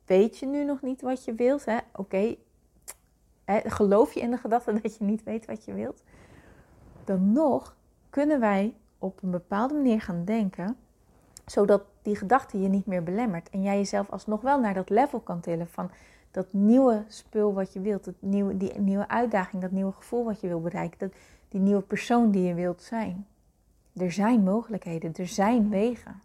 weet 0.05 0.37
je 0.37 0.45
nu 0.45 0.63
nog 0.63 0.81
niet 0.81 1.01
wat 1.01 1.25
je 1.25 1.33
wilt. 1.33 1.65
Oké, 1.95 2.35
geloof 3.65 4.13
je 4.13 4.19
in 4.19 4.31
de 4.31 4.37
gedachte 4.37 4.73
dat 4.81 4.97
je 4.97 5.03
niet 5.03 5.23
weet 5.23 5.45
wat 5.45 5.65
je 5.65 5.73
wilt? 5.73 6.03
Dan 7.03 7.31
nog 7.31 7.75
kunnen 8.09 8.39
wij 8.39 8.75
op 8.97 9.23
een 9.23 9.31
bepaalde 9.31 9.73
manier 9.73 10.01
gaan 10.01 10.25
denken, 10.25 10.77
zodat 11.45 11.83
die 12.01 12.15
gedachte 12.15 12.61
je 12.61 12.67
niet 12.67 12.85
meer 12.85 13.03
belemmert. 13.03 13.49
En 13.49 13.61
jij 13.61 13.77
jezelf 13.77 14.09
alsnog 14.09 14.41
wel 14.41 14.59
naar 14.59 14.73
dat 14.73 14.89
level 14.89 15.19
kan 15.19 15.39
tillen 15.39 15.67
van 15.67 15.91
dat 16.31 16.53
nieuwe 16.53 17.03
spul 17.07 17.53
wat 17.53 17.73
je 17.73 17.79
wilt, 17.79 18.11
nieuwe, 18.19 18.57
die 18.57 18.79
nieuwe 18.79 19.07
uitdaging, 19.07 19.61
dat 19.61 19.71
nieuwe 19.71 19.91
gevoel 19.91 20.23
wat 20.23 20.41
je 20.41 20.47
wil 20.47 20.61
bereiken. 20.61 20.99
Dat, 20.99 21.13
die 21.53 21.61
nieuwe 21.61 21.81
persoon 21.81 22.31
die 22.31 22.43
je 22.43 22.53
wilt 22.53 22.81
zijn. 22.81 23.27
Er 23.95 24.11
zijn 24.11 24.43
mogelijkheden, 24.43 25.13
er 25.15 25.27
zijn 25.27 25.69
wegen. 25.69 26.21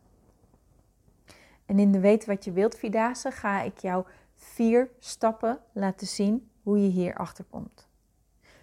En 1.67 1.79
in 1.79 1.93
de 1.93 2.01
Weet 2.01 2.27
wat 2.27 2.45
je 2.45 2.53
wilt 2.53 2.75
Vierdaagse 2.75 3.31
ga 3.31 3.63
ik 3.63 3.79
jou 3.79 4.05
vier 4.35 4.91
stappen 4.99 5.59
laten 5.73 6.07
zien 6.07 6.51
hoe 6.63 6.83
je 6.83 6.89
hier 6.89 7.15
achter 7.15 7.45
komt. 7.51 7.89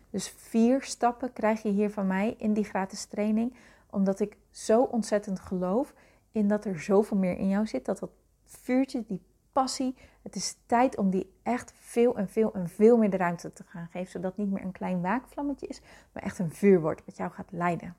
Dus 0.10 0.30
vier 0.30 0.82
stappen 0.82 1.34
krijg 1.34 1.62
je 1.62 1.70
hier 1.70 1.92
van 1.92 2.08
mij 2.08 2.36
in 2.38 2.54
die 2.54 2.64
gratis 2.64 3.06
training, 3.06 3.54
omdat 3.90 4.20
ik 4.20 4.38
zo 4.52 4.82
ontzettend 4.82 5.40
geloof 5.40 5.94
in 6.32 6.48
dat 6.48 6.66
er 6.66 6.80
zoveel 6.80 7.18
meer 7.18 7.38
in 7.38 7.50
jou 7.50 7.68
zit, 7.68 7.86
dat 7.86 8.00
dat 8.00 8.12
vuurtje, 8.46 9.04
die 9.08 9.22
passie. 9.56 9.96
Het 10.22 10.36
is 10.36 10.58
tijd 10.66 10.98
om 10.98 11.10
die 11.10 11.34
echt 11.44 11.74
veel 11.76 12.18
en 12.18 12.30
veel 12.30 12.54
en 12.54 12.70
veel 12.70 12.98
meer 12.98 13.10
de 13.10 13.18
ruimte 13.18 13.54
te 13.54 13.64
gaan 13.68 13.88
geven. 13.92 14.12
Zodat 14.12 14.32
het 14.32 14.46
niet 14.46 14.54
meer 14.54 14.64
een 14.64 14.72
klein 14.72 15.02
waakvlammetje 15.02 15.68
is, 15.68 15.82
maar 16.12 16.24
echt 16.24 16.40
een 16.40 16.52
vuur 16.52 16.82
wordt 16.82 17.06
wat 17.06 17.18
jou 17.18 17.32
gaat 17.32 17.52
leiden. 17.52 17.96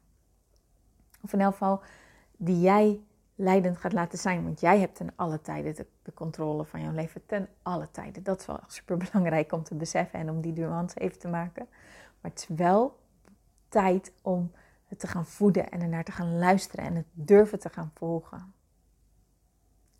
Of 1.22 1.32
in 1.32 1.40
elk 1.40 1.52
geval 1.52 1.80
die 2.36 2.60
jij 2.60 3.00
leidend 3.34 3.76
gaat 3.76 3.92
laten 3.92 4.18
zijn. 4.18 4.44
Want 4.44 4.60
jij 4.60 4.78
hebt 4.78 4.96
ten 4.96 5.12
alle 5.16 5.40
tijden 5.40 5.74
de, 6.02 6.14
controle 6.14 6.64
van 6.64 6.80
jouw 6.80 6.92
leven. 6.92 7.26
Ten 7.26 7.48
alle 7.62 7.90
tijden. 7.90 8.22
Dat 8.22 8.40
is 8.40 8.46
wel 8.46 8.60
super 8.76 8.96
belangrijk 8.96 9.52
om 9.52 9.62
te 9.62 9.74
beseffen 9.74 10.18
en 10.18 10.30
om 10.30 10.40
die 10.40 10.52
nuance 10.52 10.98
even 10.98 11.18
te 11.18 11.28
maken. 11.28 11.66
Maar 12.20 12.30
het 12.30 12.46
is 12.48 12.56
wel 12.56 12.98
tijd 13.68 14.12
om 14.22 14.52
het 14.84 14.98
te 14.98 15.06
gaan 15.06 15.26
voeden 15.26 15.70
en 15.70 15.80
ernaar 15.80 16.04
te 16.04 16.12
gaan 16.12 16.38
luisteren 16.38 16.84
en 16.84 16.94
het 16.94 17.06
durven 17.12 17.58
te 17.58 17.68
gaan 17.68 17.90
volgen. 17.94 18.54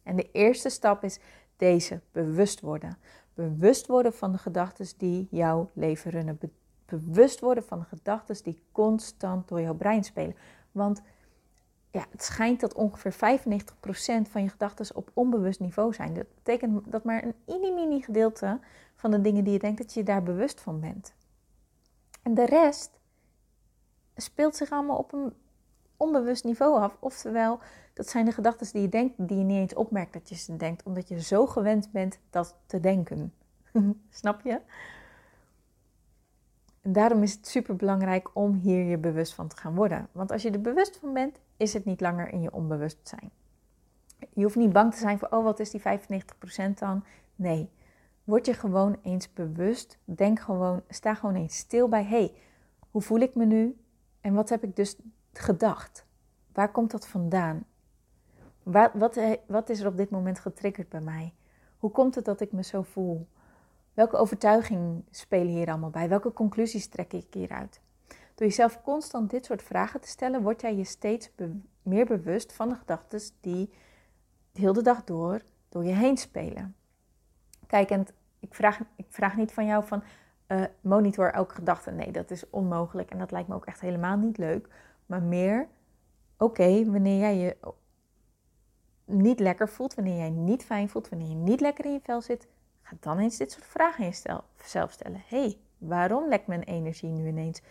En 0.03 0.17
de 0.17 0.31
eerste 0.31 0.69
stap 0.69 1.05
is 1.05 1.21
deze 1.57 2.01
bewust 2.13 2.61
worden. 2.61 2.99
Bewust 3.35 3.87
worden 3.87 4.13
van 4.13 4.33
de 4.33 4.39
gedachten 4.39 4.87
die 4.97 5.29
jouw 5.31 5.71
leven 5.73 6.11
runnen. 6.11 6.39
bewust 6.87 7.41
worden 7.41 7.65
van 7.65 7.79
de 7.79 7.85
gedachten 7.85 8.45
die 8.45 8.63
constant 8.73 9.49
door 9.49 9.61
jouw 9.61 9.75
brein 9.75 10.05
spelen. 10.05 10.37
Want 10.73 11.03
ja, 11.91 12.07
het 12.11 12.23
schijnt 12.23 12.61
dat 12.61 12.75
ongeveer 12.75 13.13
95% 13.13 13.17
van 14.31 14.43
je 14.43 14.49
gedachten 14.49 14.97
op 14.97 15.11
onbewust 15.13 15.61
niveau 15.61 15.93
zijn. 15.93 16.15
Dat 16.15 16.35
betekent 16.35 16.93
dat 16.93 17.05
maar 17.05 17.25
een 17.25 17.35
mini-mini 17.47 18.03
gedeelte 18.03 18.61
van 18.95 19.11
de 19.11 19.21
dingen 19.21 19.45
die 19.45 19.53
je 19.53 19.59
denkt, 19.59 19.79
dat 19.79 19.95
je 19.95 20.03
daar 20.03 20.23
bewust 20.23 20.61
van 20.61 20.81
bent. 20.81 21.15
En 22.23 22.35
de 22.35 22.47
rest 22.47 22.99
speelt 24.17 24.57
zich 24.57 24.71
allemaal 24.71 24.97
op 24.97 25.13
een 25.13 25.33
onbewust 25.97 26.45
niveau 26.45 26.81
af. 26.81 26.97
Oftewel, 27.01 27.61
dat 27.95 28.09
zijn 28.09 28.25
de 28.25 28.33
gedachten 28.33 28.73
die 28.73 28.83
je 28.83 28.89
denkt, 28.89 29.15
die 29.17 29.39
je 29.39 29.45
niet 29.45 29.59
eens 29.59 29.75
opmerkt 29.75 30.13
dat 30.13 30.29
je 30.29 30.35
ze 30.35 30.57
denkt, 30.57 30.83
omdat 30.83 31.09
je 31.09 31.21
zo 31.21 31.47
gewend 31.47 31.93
bent 31.93 32.19
dat 32.31 32.57
te 32.67 32.81
denken. 32.81 33.33
Snap 34.11 34.41
je? 34.41 34.61
En 36.81 36.93
daarom 36.93 37.23
is 37.23 37.33
het 37.33 37.47
super 37.47 37.77
belangrijk 37.77 38.31
om 38.33 38.55
hier 38.55 38.85
je 38.85 38.99
bewust 38.99 39.35
van 39.35 39.49
te 39.49 39.57
gaan 39.57 39.75
worden. 39.75 40.09
Want 40.13 40.33
als 40.33 40.43
je 40.43 40.51
er 40.51 40.61
bewust 40.61 40.97
van 40.97 41.13
bent, 41.13 41.41
is 41.57 41.73
het 41.73 41.85
niet 41.85 42.01
langer 42.01 42.29
in 42.29 42.41
je 42.41 42.53
onbewustzijn. 42.53 43.31
Je 44.33 44.43
hoeft 44.43 44.57
niet 44.57 44.73
bang 44.73 44.93
te 44.93 44.99
zijn 44.99 45.19
voor, 45.19 45.29
oh 45.29 45.45
wat 45.45 45.61
is 45.61 45.71
die 45.71 45.81
95% 45.81 45.85
dan? 46.75 47.05
Nee, 47.37 47.71
word 48.25 48.47
je 48.47 48.55
gewoon 48.55 48.97
eens 49.03 49.33
bewust. 49.33 49.99
Denk 50.05 50.41
gewoon, 50.41 50.83
sta 50.89 51.15
gewoon 51.15 51.35
eens 51.35 51.57
stil 51.57 51.89
bij, 51.89 52.05
hey, 52.05 52.35
hoe 52.91 53.03
voel 53.03 53.21
ik 53.21 53.35
me 53.35 53.45
nu? 53.45 53.77
En 54.21 54.35
wat 54.35 54.49
heb 54.49 54.65
ik 54.65 54.77
dus 54.77 54.97
gedacht? 55.39 56.07
Waar 56.53 56.71
komt 56.71 56.91
dat 56.91 57.07
vandaan? 57.07 57.65
Wat, 58.63 58.91
wat, 58.95 59.17
eh, 59.17 59.33
wat 59.47 59.69
is 59.69 59.81
er 59.81 59.87
op 59.87 59.97
dit 59.97 60.11
moment 60.11 60.39
getriggerd 60.39 60.89
bij 60.89 61.01
mij? 61.01 61.35
Hoe 61.79 61.91
komt 61.91 62.15
het 62.15 62.25
dat 62.25 62.41
ik 62.41 62.53
me 62.53 62.63
zo 62.63 62.83
voel? 62.83 63.29
Welke 63.95 64.17
overtuigingen 64.17 65.07
spelen 65.11 65.53
hier 65.53 65.69
allemaal 65.69 65.91
bij? 65.91 66.09
Welke 66.09 66.33
conclusies 66.33 66.89
trek 66.89 67.13
ik 67.13 67.27
hieruit? 67.31 67.81
Door 68.35 68.47
jezelf 68.47 68.83
constant 68.83 69.31
dit 69.31 69.45
soort 69.45 69.63
vragen 69.63 70.01
te 70.01 70.09
stellen, 70.09 70.43
word 70.43 70.61
jij 70.61 70.77
je 70.77 70.85
steeds 70.85 71.31
meer 71.83 72.07
bewust 72.07 72.53
van 72.53 72.69
de 72.69 72.75
gedachten 72.75 73.21
die 73.41 73.71
de 74.53 74.61
hele 74.61 74.83
dag 74.83 75.05
door 75.05 75.43
door 75.69 75.85
je 75.85 75.93
heen 75.93 76.17
spelen. 76.17 76.77
Kijk, 77.67 77.91
en 77.91 78.07
ik 78.41 78.55
vraag, 78.55 78.81
ik 78.97 79.07
vraag 79.09 79.37
niet 79.37 79.53
van 79.53 79.67
jou 79.67 79.85
van 79.87 80.03
uh, 80.49 80.65
monitor 80.81 81.33
elke 81.33 81.55
gedachte. 81.55 81.91
Nee, 81.91 82.11
dat 82.11 82.31
is 82.31 82.51
onmogelijk 82.51 83.11
en 83.11 83.19
dat 83.19 83.31
lijkt 83.31 83.49
me 83.49 83.55
ook 83.55 83.67
echt 83.67 83.81
helemaal 83.81 84.17
niet 84.17 84.39
leuk. 84.39 84.69
Maar 85.07 85.23
meer, 85.23 85.69
oké, 86.39 86.85
wanneer 86.91 87.19
jij 87.19 87.37
je 87.37 87.57
niet 89.05 89.41
lekker 89.41 89.69
voelt, 89.69 89.95
wanneer 89.95 90.17
jij 90.17 90.31
niet 90.31 90.65
fijn 90.65 90.89
voelt, 90.89 91.09
wanneer 91.09 91.29
je 91.29 91.35
niet 91.35 91.61
lekker 91.61 91.85
in 91.85 91.93
je 91.93 92.01
vel 92.03 92.21
zit, 92.23 92.49
ga 92.83 92.97
dan 93.01 93.19
eens 93.19 93.37
dit 93.37 93.53
soort 93.53 93.67
vragen 93.67 94.05
aan 94.05 94.43
jezelf 94.57 94.93
stellen. 94.93 95.23
hey, 95.27 95.59
Waarom 95.79 96.29
lekt 96.29 96.47
mijn 96.47 96.63
energie 96.63 97.11
nu 97.11 97.27
ineens? 97.27 97.63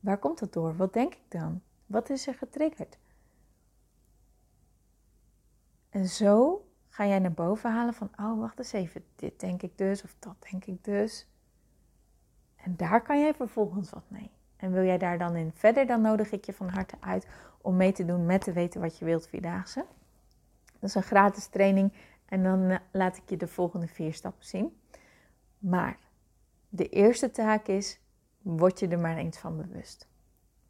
Waar 0.00 0.18
komt 0.18 0.38
dat 0.38 0.52
door? 0.52 0.76
Wat 0.76 0.92
denk 0.92 1.14
ik 1.14 1.24
dan? 1.28 1.62
Wat 1.86 2.10
is 2.10 2.26
er 2.26 2.34
getriggerd? 2.34 2.98
En 5.88 6.08
zo 6.08 6.64
ga 6.88 7.06
jij 7.06 7.18
naar 7.18 7.32
boven 7.32 7.70
halen 7.70 7.94
van, 7.94 8.10
oh 8.16 8.38
wacht 8.38 8.58
eens 8.58 8.72
even, 8.72 9.04
dit 9.16 9.40
denk 9.40 9.62
ik 9.62 9.78
dus 9.78 10.02
of 10.02 10.14
dat 10.18 10.36
denk 10.50 10.64
ik 10.64 10.84
dus. 10.84 11.26
En 12.56 12.76
daar 12.76 13.02
kan 13.02 13.20
jij 13.20 13.34
vervolgens 13.34 13.90
wat 13.90 14.10
mee. 14.10 14.30
En 14.60 14.72
wil 14.72 14.84
jij 14.84 14.98
daar 14.98 15.18
dan 15.18 15.36
in 15.36 15.52
verder, 15.54 15.86
dan 15.86 16.00
nodig 16.00 16.32
ik 16.32 16.44
je 16.44 16.52
van 16.52 16.68
harte 16.68 16.96
uit 17.00 17.26
om 17.60 17.76
mee 17.76 17.92
te 17.92 18.04
doen 18.04 18.26
met 18.26 18.40
te 18.40 18.52
weten 18.52 18.80
wat 18.80 18.98
je 18.98 19.04
wilt 19.04 19.26
vierdaagse. 19.26 19.84
Dat 20.64 20.88
is 20.88 20.94
een 20.94 21.02
gratis 21.02 21.46
training 21.46 21.92
en 22.24 22.42
dan 22.42 22.70
eh, 22.70 22.78
laat 22.90 23.16
ik 23.16 23.30
je 23.30 23.36
de 23.36 23.48
volgende 23.48 23.86
vier 23.86 24.14
stappen 24.14 24.46
zien. 24.46 24.80
Maar 25.58 25.98
de 26.68 26.88
eerste 26.88 27.30
taak 27.30 27.66
is, 27.66 28.00
word 28.42 28.78
je 28.78 28.88
er 28.88 28.98
maar 28.98 29.16
eens 29.16 29.38
van 29.38 29.56
bewust. 29.56 30.08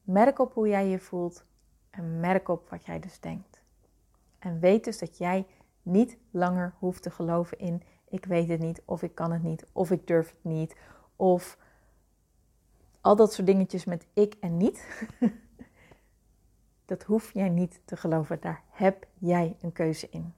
Merk 0.02 0.38
op 0.38 0.54
hoe 0.54 0.68
jij 0.68 0.86
je 0.88 0.98
voelt 0.98 1.44
en 1.90 2.20
merk 2.20 2.48
op 2.48 2.68
wat 2.70 2.86
jij 2.86 3.00
dus 3.00 3.20
denkt. 3.20 3.62
En 4.38 4.60
weet 4.60 4.84
dus 4.84 4.98
dat 4.98 5.18
jij 5.18 5.46
niet 5.82 6.18
langer 6.30 6.74
hoeft 6.78 7.02
te 7.02 7.10
geloven 7.10 7.58
in 7.58 7.82
ik 8.10 8.24
weet 8.24 8.48
het 8.48 8.60
niet, 8.60 8.82
of 8.84 9.02
ik 9.02 9.14
kan 9.14 9.32
het 9.32 9.42
niet, 9.42 9.66
of 9.72 9.90
ik 9.90 10.06
durf 10.06 10.30
het 10.30 10.44
niet, 10.44 10.76
of 11.16 11.58
al 13.00 13.16
dat 13.16 13.32
soort 13.32 13.46
dingetjes 13.46 13.84
met 13.84 14.06
ik 14.12 14.36
en 14.40 14.56
niet. 14.56 15.06
dat 16.84 17.02
hoef 17.02 17.34
jij 17.34 17.48
niet 17.48 17.80
te 17.84 17.96
geloven. 17.96 18.40
Daar 18.40 18.62
heb 18.70 19.06
jij 19.18 19.56
een 19.60 19.72
keuze 19.72 20.08
in. 20.10 20.34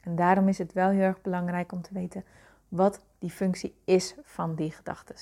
En 0.00 0.16
daarom 0.16 0.48
is 0.48 0.58
het 0.58 0.72
wel 0.72 0.88
heel 0.88 1.02
erg 1.02 1.20
belangrijk 1.20 1.72
om 1.72 1.82
te 1.82 1.94
weten 1.94 2.24
wat 2.68 3.00
die 3.18 3.30
functie 3.30 3.74
is 3.84 4.14
van 4.22 4.54
die 4.54 4.70
gedachten. 4.70 5.16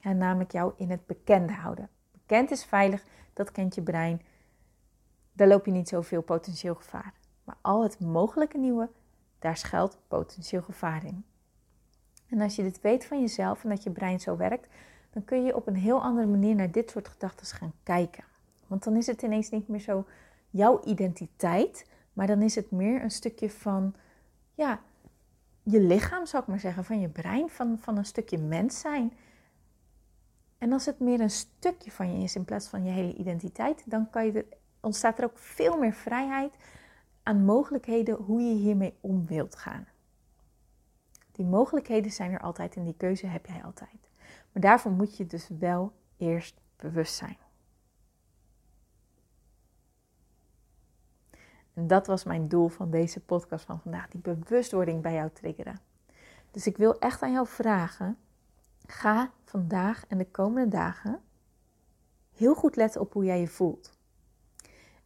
En 0.00 0.18
namelijk 0.18 0.52
jou 0.52 0.72
in 0.76 0.90
het 0.90 1.06
bekende 1.06 1.52
houden. 1.52 1.88
Bekend 2.12 2.50
is 2.50 2.64
veilig, 2.64 3.04
dat 3.32 3.52
kent 3.52 3.74
je 3.74 3.82
brein. 3.82 4.22
Daar 5.32 5.48
loop 5.48 5.66
je 5.66 5.72
niet 5.72 5.88
zoveel 5.88 6.22
potentieel 6.22 6.74
gevaar. 6.74 7.14
Maar 7.44 7.56
al 7.60 7.82
het 7.82 8.00
mogelijke 8.00 8.58
nieuwe, 8.58 8.90
daar 9.38 9.56
schuilt 9.56 9.98
potentieel 10.08 10.62
gevaar 10.62 11.04
in. 11.04 11.24
En 12.28 12.40
als 12.40 12.56
je 12.56 12.62
dit 12.62 12.80
weet 12.80 13.04
van 13.04 13.20
jezelf 13.20 13.62
en 13.62 13.68
dat 13.68 13.82
je 13.82 13.90
brein 13.90 14.20
zo 14.20 14.36
werkt, 14.36 14.68
dan 15.16 15.24
kun 15.24 15.44
je 15.44 15.56
op 15.56 15.66
een 15.66 15.76
heel 15.76 16.02
andere 16.02 16.26
manier 16.26 16.54
naar 16.54 16.70
dit 16.70 16.90
soort 16.90 17.08
gedachten 17.08 17.46
gaan 17.46 17.72
kijken. 17.82 18.24
Want 18.66 18.84
dan 18.84 18.96
is 18.96 19.06
het 19.06 19.22
ineens 19.22 19.50
niet 19.50 19.68
meer 19.68 19.80
zo 19.80 20.04
jouw 20.50 20.80
identiteit, 20.84 21.86
maar 22.12 22.26
dan 22.26 22.42
is 22.42 22.54
het 22.54 22.70
meer 22.70 23.02
een 23.02 23.10
stukje 23.10 23.50
van, 23.50 23.94
ja, 24.54 24.80
je 25.62 25.80
lichaam 25.80 26.26
zou 26.26 26.42
ik 26.42 26.48
maar 26.48 26.60
zeggen, 26.60 26.84
van 26.84 27.00
je 27.00 27.08
brein, 27.08 27.48
van, 27.48 27.78
van 27.78 27.96
een 27.96 28.04
stukje 28.04 28.38
mens 28.38 28.80
zijn. 28.80 29.12
En 30.58 30.72
als 30.72 30.86
het 30.86 31.00
meer 31.00 31.20
een 31.20 31.30
stukje 31.30 31.90
van 31.90 32.16
je 32.16 32.22
is 32.22 32.36
in 32.36 32.44
plaats 32.44 32.68
van 32.68 32.84
je 32.84 32.90
hele 32.90 33.14
identiteit, 33.14 33.82
dan 33.86 34.10
kan 34.10 34.24
je 34.24 34.46
ontstaat 34.80 35.18
er 35.18 35.24
ook 35.24 35.38
veel 35.38 35.78
meer 35.78 35.92
vrijheid 35.92 36.54
aan 37.22 37.44
mogelijkheden 37.44 38.14
hoe 38.14 38.40
je 38.40 38.54
hiermee 38.54 38.94
om 39.00 39.26
wilt 39.26 39.56
gaan. 39.56 39.86
Die 41.32 41.46
mogelijkheden 41.46 42.12
zijn 42.12 42.32
er 42.32 42.40
altijd 42.40 42.76
en 42.76 42.84
die 42.84 42.96
keuze 42.96 43.26
heb 43.26 43.46
jij 43.46 43.64
altijd. 43.64 44.05
Maar 44.56 44.64
daarvoor 44.64 44.92
moet 44.92 45.16
je 45.16 45.26
dus 45.26 45.48
wel 45.58 45.92
eerst 46.16 46.60
bewust 46.76 47.14
zijn. 47.14 47.36
En 51.74 51.86
dat 51.86 52.06
was 52.06 52.24
mijn 52.24 52.48
doel 52.48 52.68
van 52.68 52.90
deze 52.90 53.20
podcast 53.20 53.64
van 53.64 53.80
vandaag, 53.80 54.08
die 54.08 54.20
bewustwording 54.20 55.02
bij 55.02 55.12
jou 55.12 55.30
triggeren. 55.32 55.80
Dus 56.50 56.66
ik 56.66 56.76
wil 56.76 56.98
echt 56.98 57.22
aan 57.22 57.32
jou 57.32 57.46
vragen, 57.46 58.18
ga 58.86 59.30
vandaag 59.44 60.06
en 60.06 60.18
de 60.18 60.30
komende 60.30 60.68
dagen 60.68 61.20
heel 62.32 62.54
goed 62.54 62.76
letten 62.76 63.00
op 63.00 63.12
hoe 63.12 63.24
jij 63.24 63.40
je 63.40 63.48
voelt. 63.48 63.98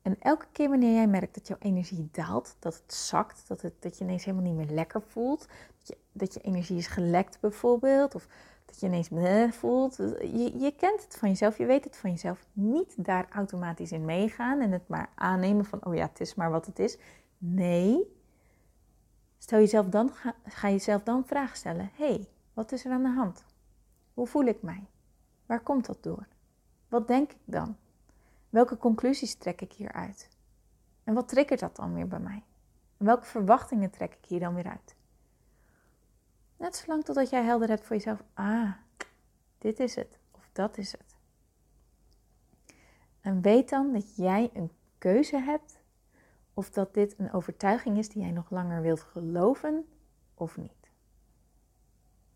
En 0.02 0.20
elke 0.20 0.46
keer 0.52 0.68
wanneer 0.68 0.94
jij 0.94 1.06
merkt 1.06 1.34
dat 1.34 1.48
jouw 1.48 1.58
energie 1.60 2.08
daalt, 2.12 2.56
dat 2.58 2.74
het 2.74 2.94
zakt, 2.94 3.48
dat, 3.48 3.62
het, 3.62 3.82
dat 3.82 3.98
je 3.98 4.04
ineens 4.04 4.24
helemaal 4.24 4.46
niet 4.46 4.66
meer 4.66 4.74
lekker 4.74 5.02
voelt, 5.02 5.48
dat 5.78 5.88
je, 5.88 5.96
dat 6.12 6.34
je 6.34 6.40
energie 6.40 6.76
is 6.76 6.86
gelekt 6.86 7.40
bijvoorbeeld, 7.40 8.14
of 8.14 8.28
dat 8.70 8.80
je 8.80 8.86
ineens 8.86 9.08
bleh 9.08 9.52
voelt. 9.52 9.96
Je, 9.96 10.58
je 10.58 10.74
kent 10.76 11.02
het 11.02 11.16
van 11.16 11.28
jezelf, 11.28 11.58
je 11.58 11.66
weet 11.66 11.84
het 11.84 11.96
van 11.96 12.10
jezelf. 12.10 12.46
Niet 12.52 13.04
daar 13.04 13.26
automatisch 13.30 13.92
in 13.92 14.04
meegaan 14.04 14.60
en 14.60 14.72
het 14.72 14.88
maar 14.88 15.10
aannemen 15.14 15.64
van, 15.64 15.84
oh 15.84 15.94
ja, 15.94 16.06
het 16.06 16.20
is 16.20 16.34
maar 16.34 16.50
wat 16.50 16.66
het 16.66 16.78
is. 16.78 16.98
Nee, 17.38 18.16
stel 19.38 19.58
jezelf 19.58 19.86
dan, 19.86 20.10
ga, 20.44 20.70
jezelf 20.70 21.02
dan 21.02 21.26
vragen 21.26 21.56
stellen. 21.56 21.90
Hey, 21.94 22.28
wat 22.54 22.72
is 22.72 22.84
er 22.84 22.92
aan 22.92 23.02
de 23.02 23.08
hand? 23.08 23.44
Hoe 24.14 24.26
voel 24.26 24.44
ik 24.44 24.62
mij? 24.62 24.88
Waar 25.46 25.60
komt 25.60 25.86
dat 25.86 26.02
door? 26.02 26.26
Wat 26.88 27.06
denk 27.06 27.30
ik 27.30 27.38
dan? 27.44 27.76
Welke 28.50 28.76
conclusies 28.76 29.34
trek 29.34 29.60
ik 29.60 29.72
hieruit? 29.72 30.28
En 31.04 31.14
wat 31.14 31.28
triggert 31.28 31.60
dat 31.60 31.76
dan 31.76 31.94
weer 31.94 32.08
bij 32.08 32.18
mij? 32.18 32.44
En 32.96 33.06
welke 33.06 33.26
verwachtingen 33.26 33.90
trek 33.90 34.12
ik 34.14 34.28
hier 34.28 34.40
dan 34.40 34.54
weer 34.54 34.68
uit? 34.68 34.94
Net 36.60 36.76
zolang 36.76 37.04
totdat 37.04 37.30
jij 37.30 37.44
helder 37.44 37.68
hebt 37.68 37.84
voor 37.84 37.96
jezelf. 37.96 38.22
Ah, 38.34 38.72
dit 39.58 39.80
is 39.80 39.94
het. 39.94 40.18
Of 40.30 40.48
dat 40.52 40.78
is 40.78 40.92
het. 40.92 41.16
En 43.20 43.42
weet 43.42 43.68
dan 43.68 43.92
dat 43.92 44.16
jij 44.16 44.50
een 44.52 44.70
keuze 44.98 45.36
hebt. 45.36 45.80
Of 46.54 46.70
dat 46.70 46.94
dit 46.94 47.18
een 47.18 47.32
overtuiging 47.32 47.98
is 47.98 48.08
die 48.08 48.22
jij 48.22 48.30
nog 48.30 48.50
langer 48.50 48.82
wilt 48.82 49.00
geloven 49.00 49.88
of 50.34 50.56
niet. 50.56 50.90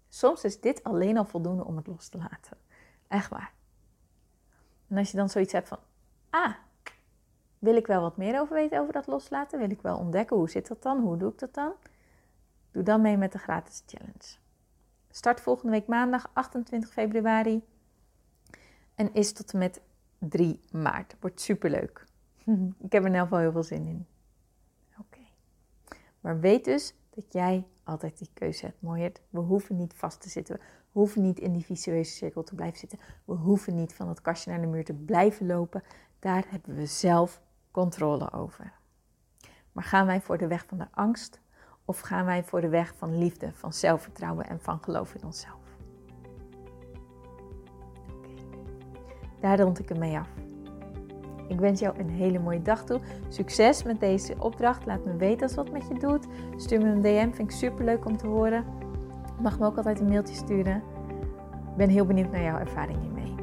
Soms 0.09 0.45
is 0.45 0.61
dit 0.61 0.83
alleen 0.83 1.19
al 1.19 1.25
voldoende 1.25 1.65
om 1.65 1.77
het 1.77 1.87
los 1.87 2.09
te 2.09 2.19
laten. 2.19 2.57
Echt 3.09 3.31
waar. 3.31 3.53
En 4.89 4.97
als 4.97 5.11
je 5.11 5.17
dan 5.17 5.29
zoiets 5.29 5.53
hebt 5.53 5.69
van, 5.69 5.79
ah, 6.31 6.55
wil 7.59 7.77
ik 7.77 7.87
wel 7.87 8.01
wat 8.01 8.17
meer 8.17 8.41
over 8.41 8.55
weten 8.55 8.81
over 8.81 8.93
dat 8.93 9.07
loslaten? 9.07 9.59
Wil 9.59 9.71
ik 9.71 9.83
wel 9.83 9.99
ontdekken 9.99 10.37
hoe 10.37 10.51
zit 10.51 10.69
dat 10.69 10.83
dan? 10.83 11.01
Hoe 11.01 11.17
doe 11.17 11.33
ik 11.33 11.39
dat 11.39 11.55
dan? 11.55 11.73
Doe 12.75 12.83
dan 12.83 13.01
mee 13.01 13.17
met 13.17 13.33
de 13.33 13.39
gratis 13.39 13.83
challenge. 13.87 14.37
Start 15.11 15.41
volgende 15.41 15.73
week 15.73 15.87
maandag 15.87 16.31
28 16.33 16.93
februari 16.93 17.63
en 18.95 19.13
is 19.13 19.33
tot 19.33 19.53
en 19.53 19.59
met 19.59 19.81
3 20.19 20.61
maart. 20.73 21.17
Wordt 21.21 21.41
superleuk. 21.41 22.05
ik 22.87 22.93
heb 22.93 22.93
er 22.93 22.99
in 22.99 23.07
ieder 23.07 23.21
geval 23.21 23.39
heel 23.39 23.53
veel 23.53 23.63
zin 23.63 23.87
in. 23.87 24.07
Oké. 24.99 25.21
Maar 26.21 26.41
weet 26.41 26.65
dus 26.65 26.95
dat 27.11 27.33
jij 27.33 27.67
altijd 27.85 28.19
die 28.19 28.31
keuze 28.33 28.65
hebt, 28.67 28.83
Mooiert. 28.83 29.21
We 29.31 29.41
hoeven 29.41 29.77
niet 29.77 29.95
vast 29.95 30.21
te 30.21 30.29
zitten. 30.29 30.57
We 30.57 30.99
hoeven 30.99 31.23
niet 31.23 31.39
in 31.39 31.53
die 31.53 31.65
visueuze 31.65 32.13
cirkel 32.13 32.43
te 32.43 32.55
blijven 32.55 32.79
zitten. 32.79 32.99
We 33.25 33.35
hoeven 33.35 33.75
niet 33.75 33.95
van 33.95 34.09
het 34.09 34.21
kastje 34.21 34.51
naar 34.51 34.61
de 34.61 34.67
muur 34.67 34.85
te 34.85 34.95
blijven 34.95 35.47
lopen. 35.47 35.83
Daar 36.19 36.45
hebben 36.49 36.75
we 36.75 36.87
zelf 36.87 37.43
controle 37.71 38.33
over. 38.33 38.73
Maar 39.73 39.85
gaan 39.85 40.07
wij 40.07 40.21
voor 40.21 40.39
de 40.39 40.47
weg 40.47 40.67
van 40.67 40.79
de 40.79 40.87
angst 40.91 41.43
of 41.85 42.01
gaan 42.01 42.25
wij 42.25 42.45
voor 42.45 42.61
de 42.61 42.69
weg 42.69 42.95
van 42.97 43.19
liefde, 43.19 43.53
van 43.53 43.73
zelfvertrouwen 43.73 44.47
en 44.47 44.61
van 44.61 44.79
geloof 44.83 45.15
in 45.15 45.25
onszelf? 45.25 45.63
Daar 49.41 49.61
rond 49.61 49.79
ik 49.79 49.89
hem 49.89 49.99
mee 49.99 50.19
af. 50.19 50.29
Ik 51.49 51.61
wens 51.61 51.81
jou 51.81 51.99
een 51.99 52.11
hele 52.11 52.39
mooie 52.39 52.63
dag 52.63 52.85
toe. 52.85 53.01
Succes 53.29 53.83
met 53.83 54.01
deze 54.01 54.35
opdracht. 54.39 54.87
Laat 54.87 55.05
me 55.05 55.17
weten 55.17 55.43
als 55.43 55.55
wat 55.55 55.71
met 55.71 55.89
je 55.89 55.95
doet. 55.95 56.27
Stuur 56.57 56.81
me 56.81 56.89
een 56.89 57.03
DM, 57.03 57.33
vind 57.33 57.51
ik 57.51 57.57
super 57.57 57.85
leuk 57.85 58.05
om 58.05 58.17
te 58.17 58.27
horen. 58.27 58.65
Mag 59.41 59.59
me 59.59 59.67
ook 59.67 59.77
altijd 59.77 60.01
een 60.01 60.09
mailtje 60.09 60.35
sturen. 60.35 60.83
Ik 61.71 61.77
ben 61.77 61.89
heel 61.89 62.07
benieuwd 62.07 62.31
naar 62.31 62.43
jouw 62.43 62.59
ervaring 62.59 63.01
hiermee. 63.01 63.35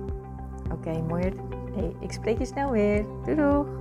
Oké, 0.64 0.74
okay, 0.74 1.02
mooi. 1.02 1.34
Hey, 1.76 1.96
ik 2.00 2.12
spreek 2.12 2.38
je 2.38 2.46
snel 2.46 2.72
weer. 2.72 3.06
Doei 3.24 3.36
doeg! 3.36 3.81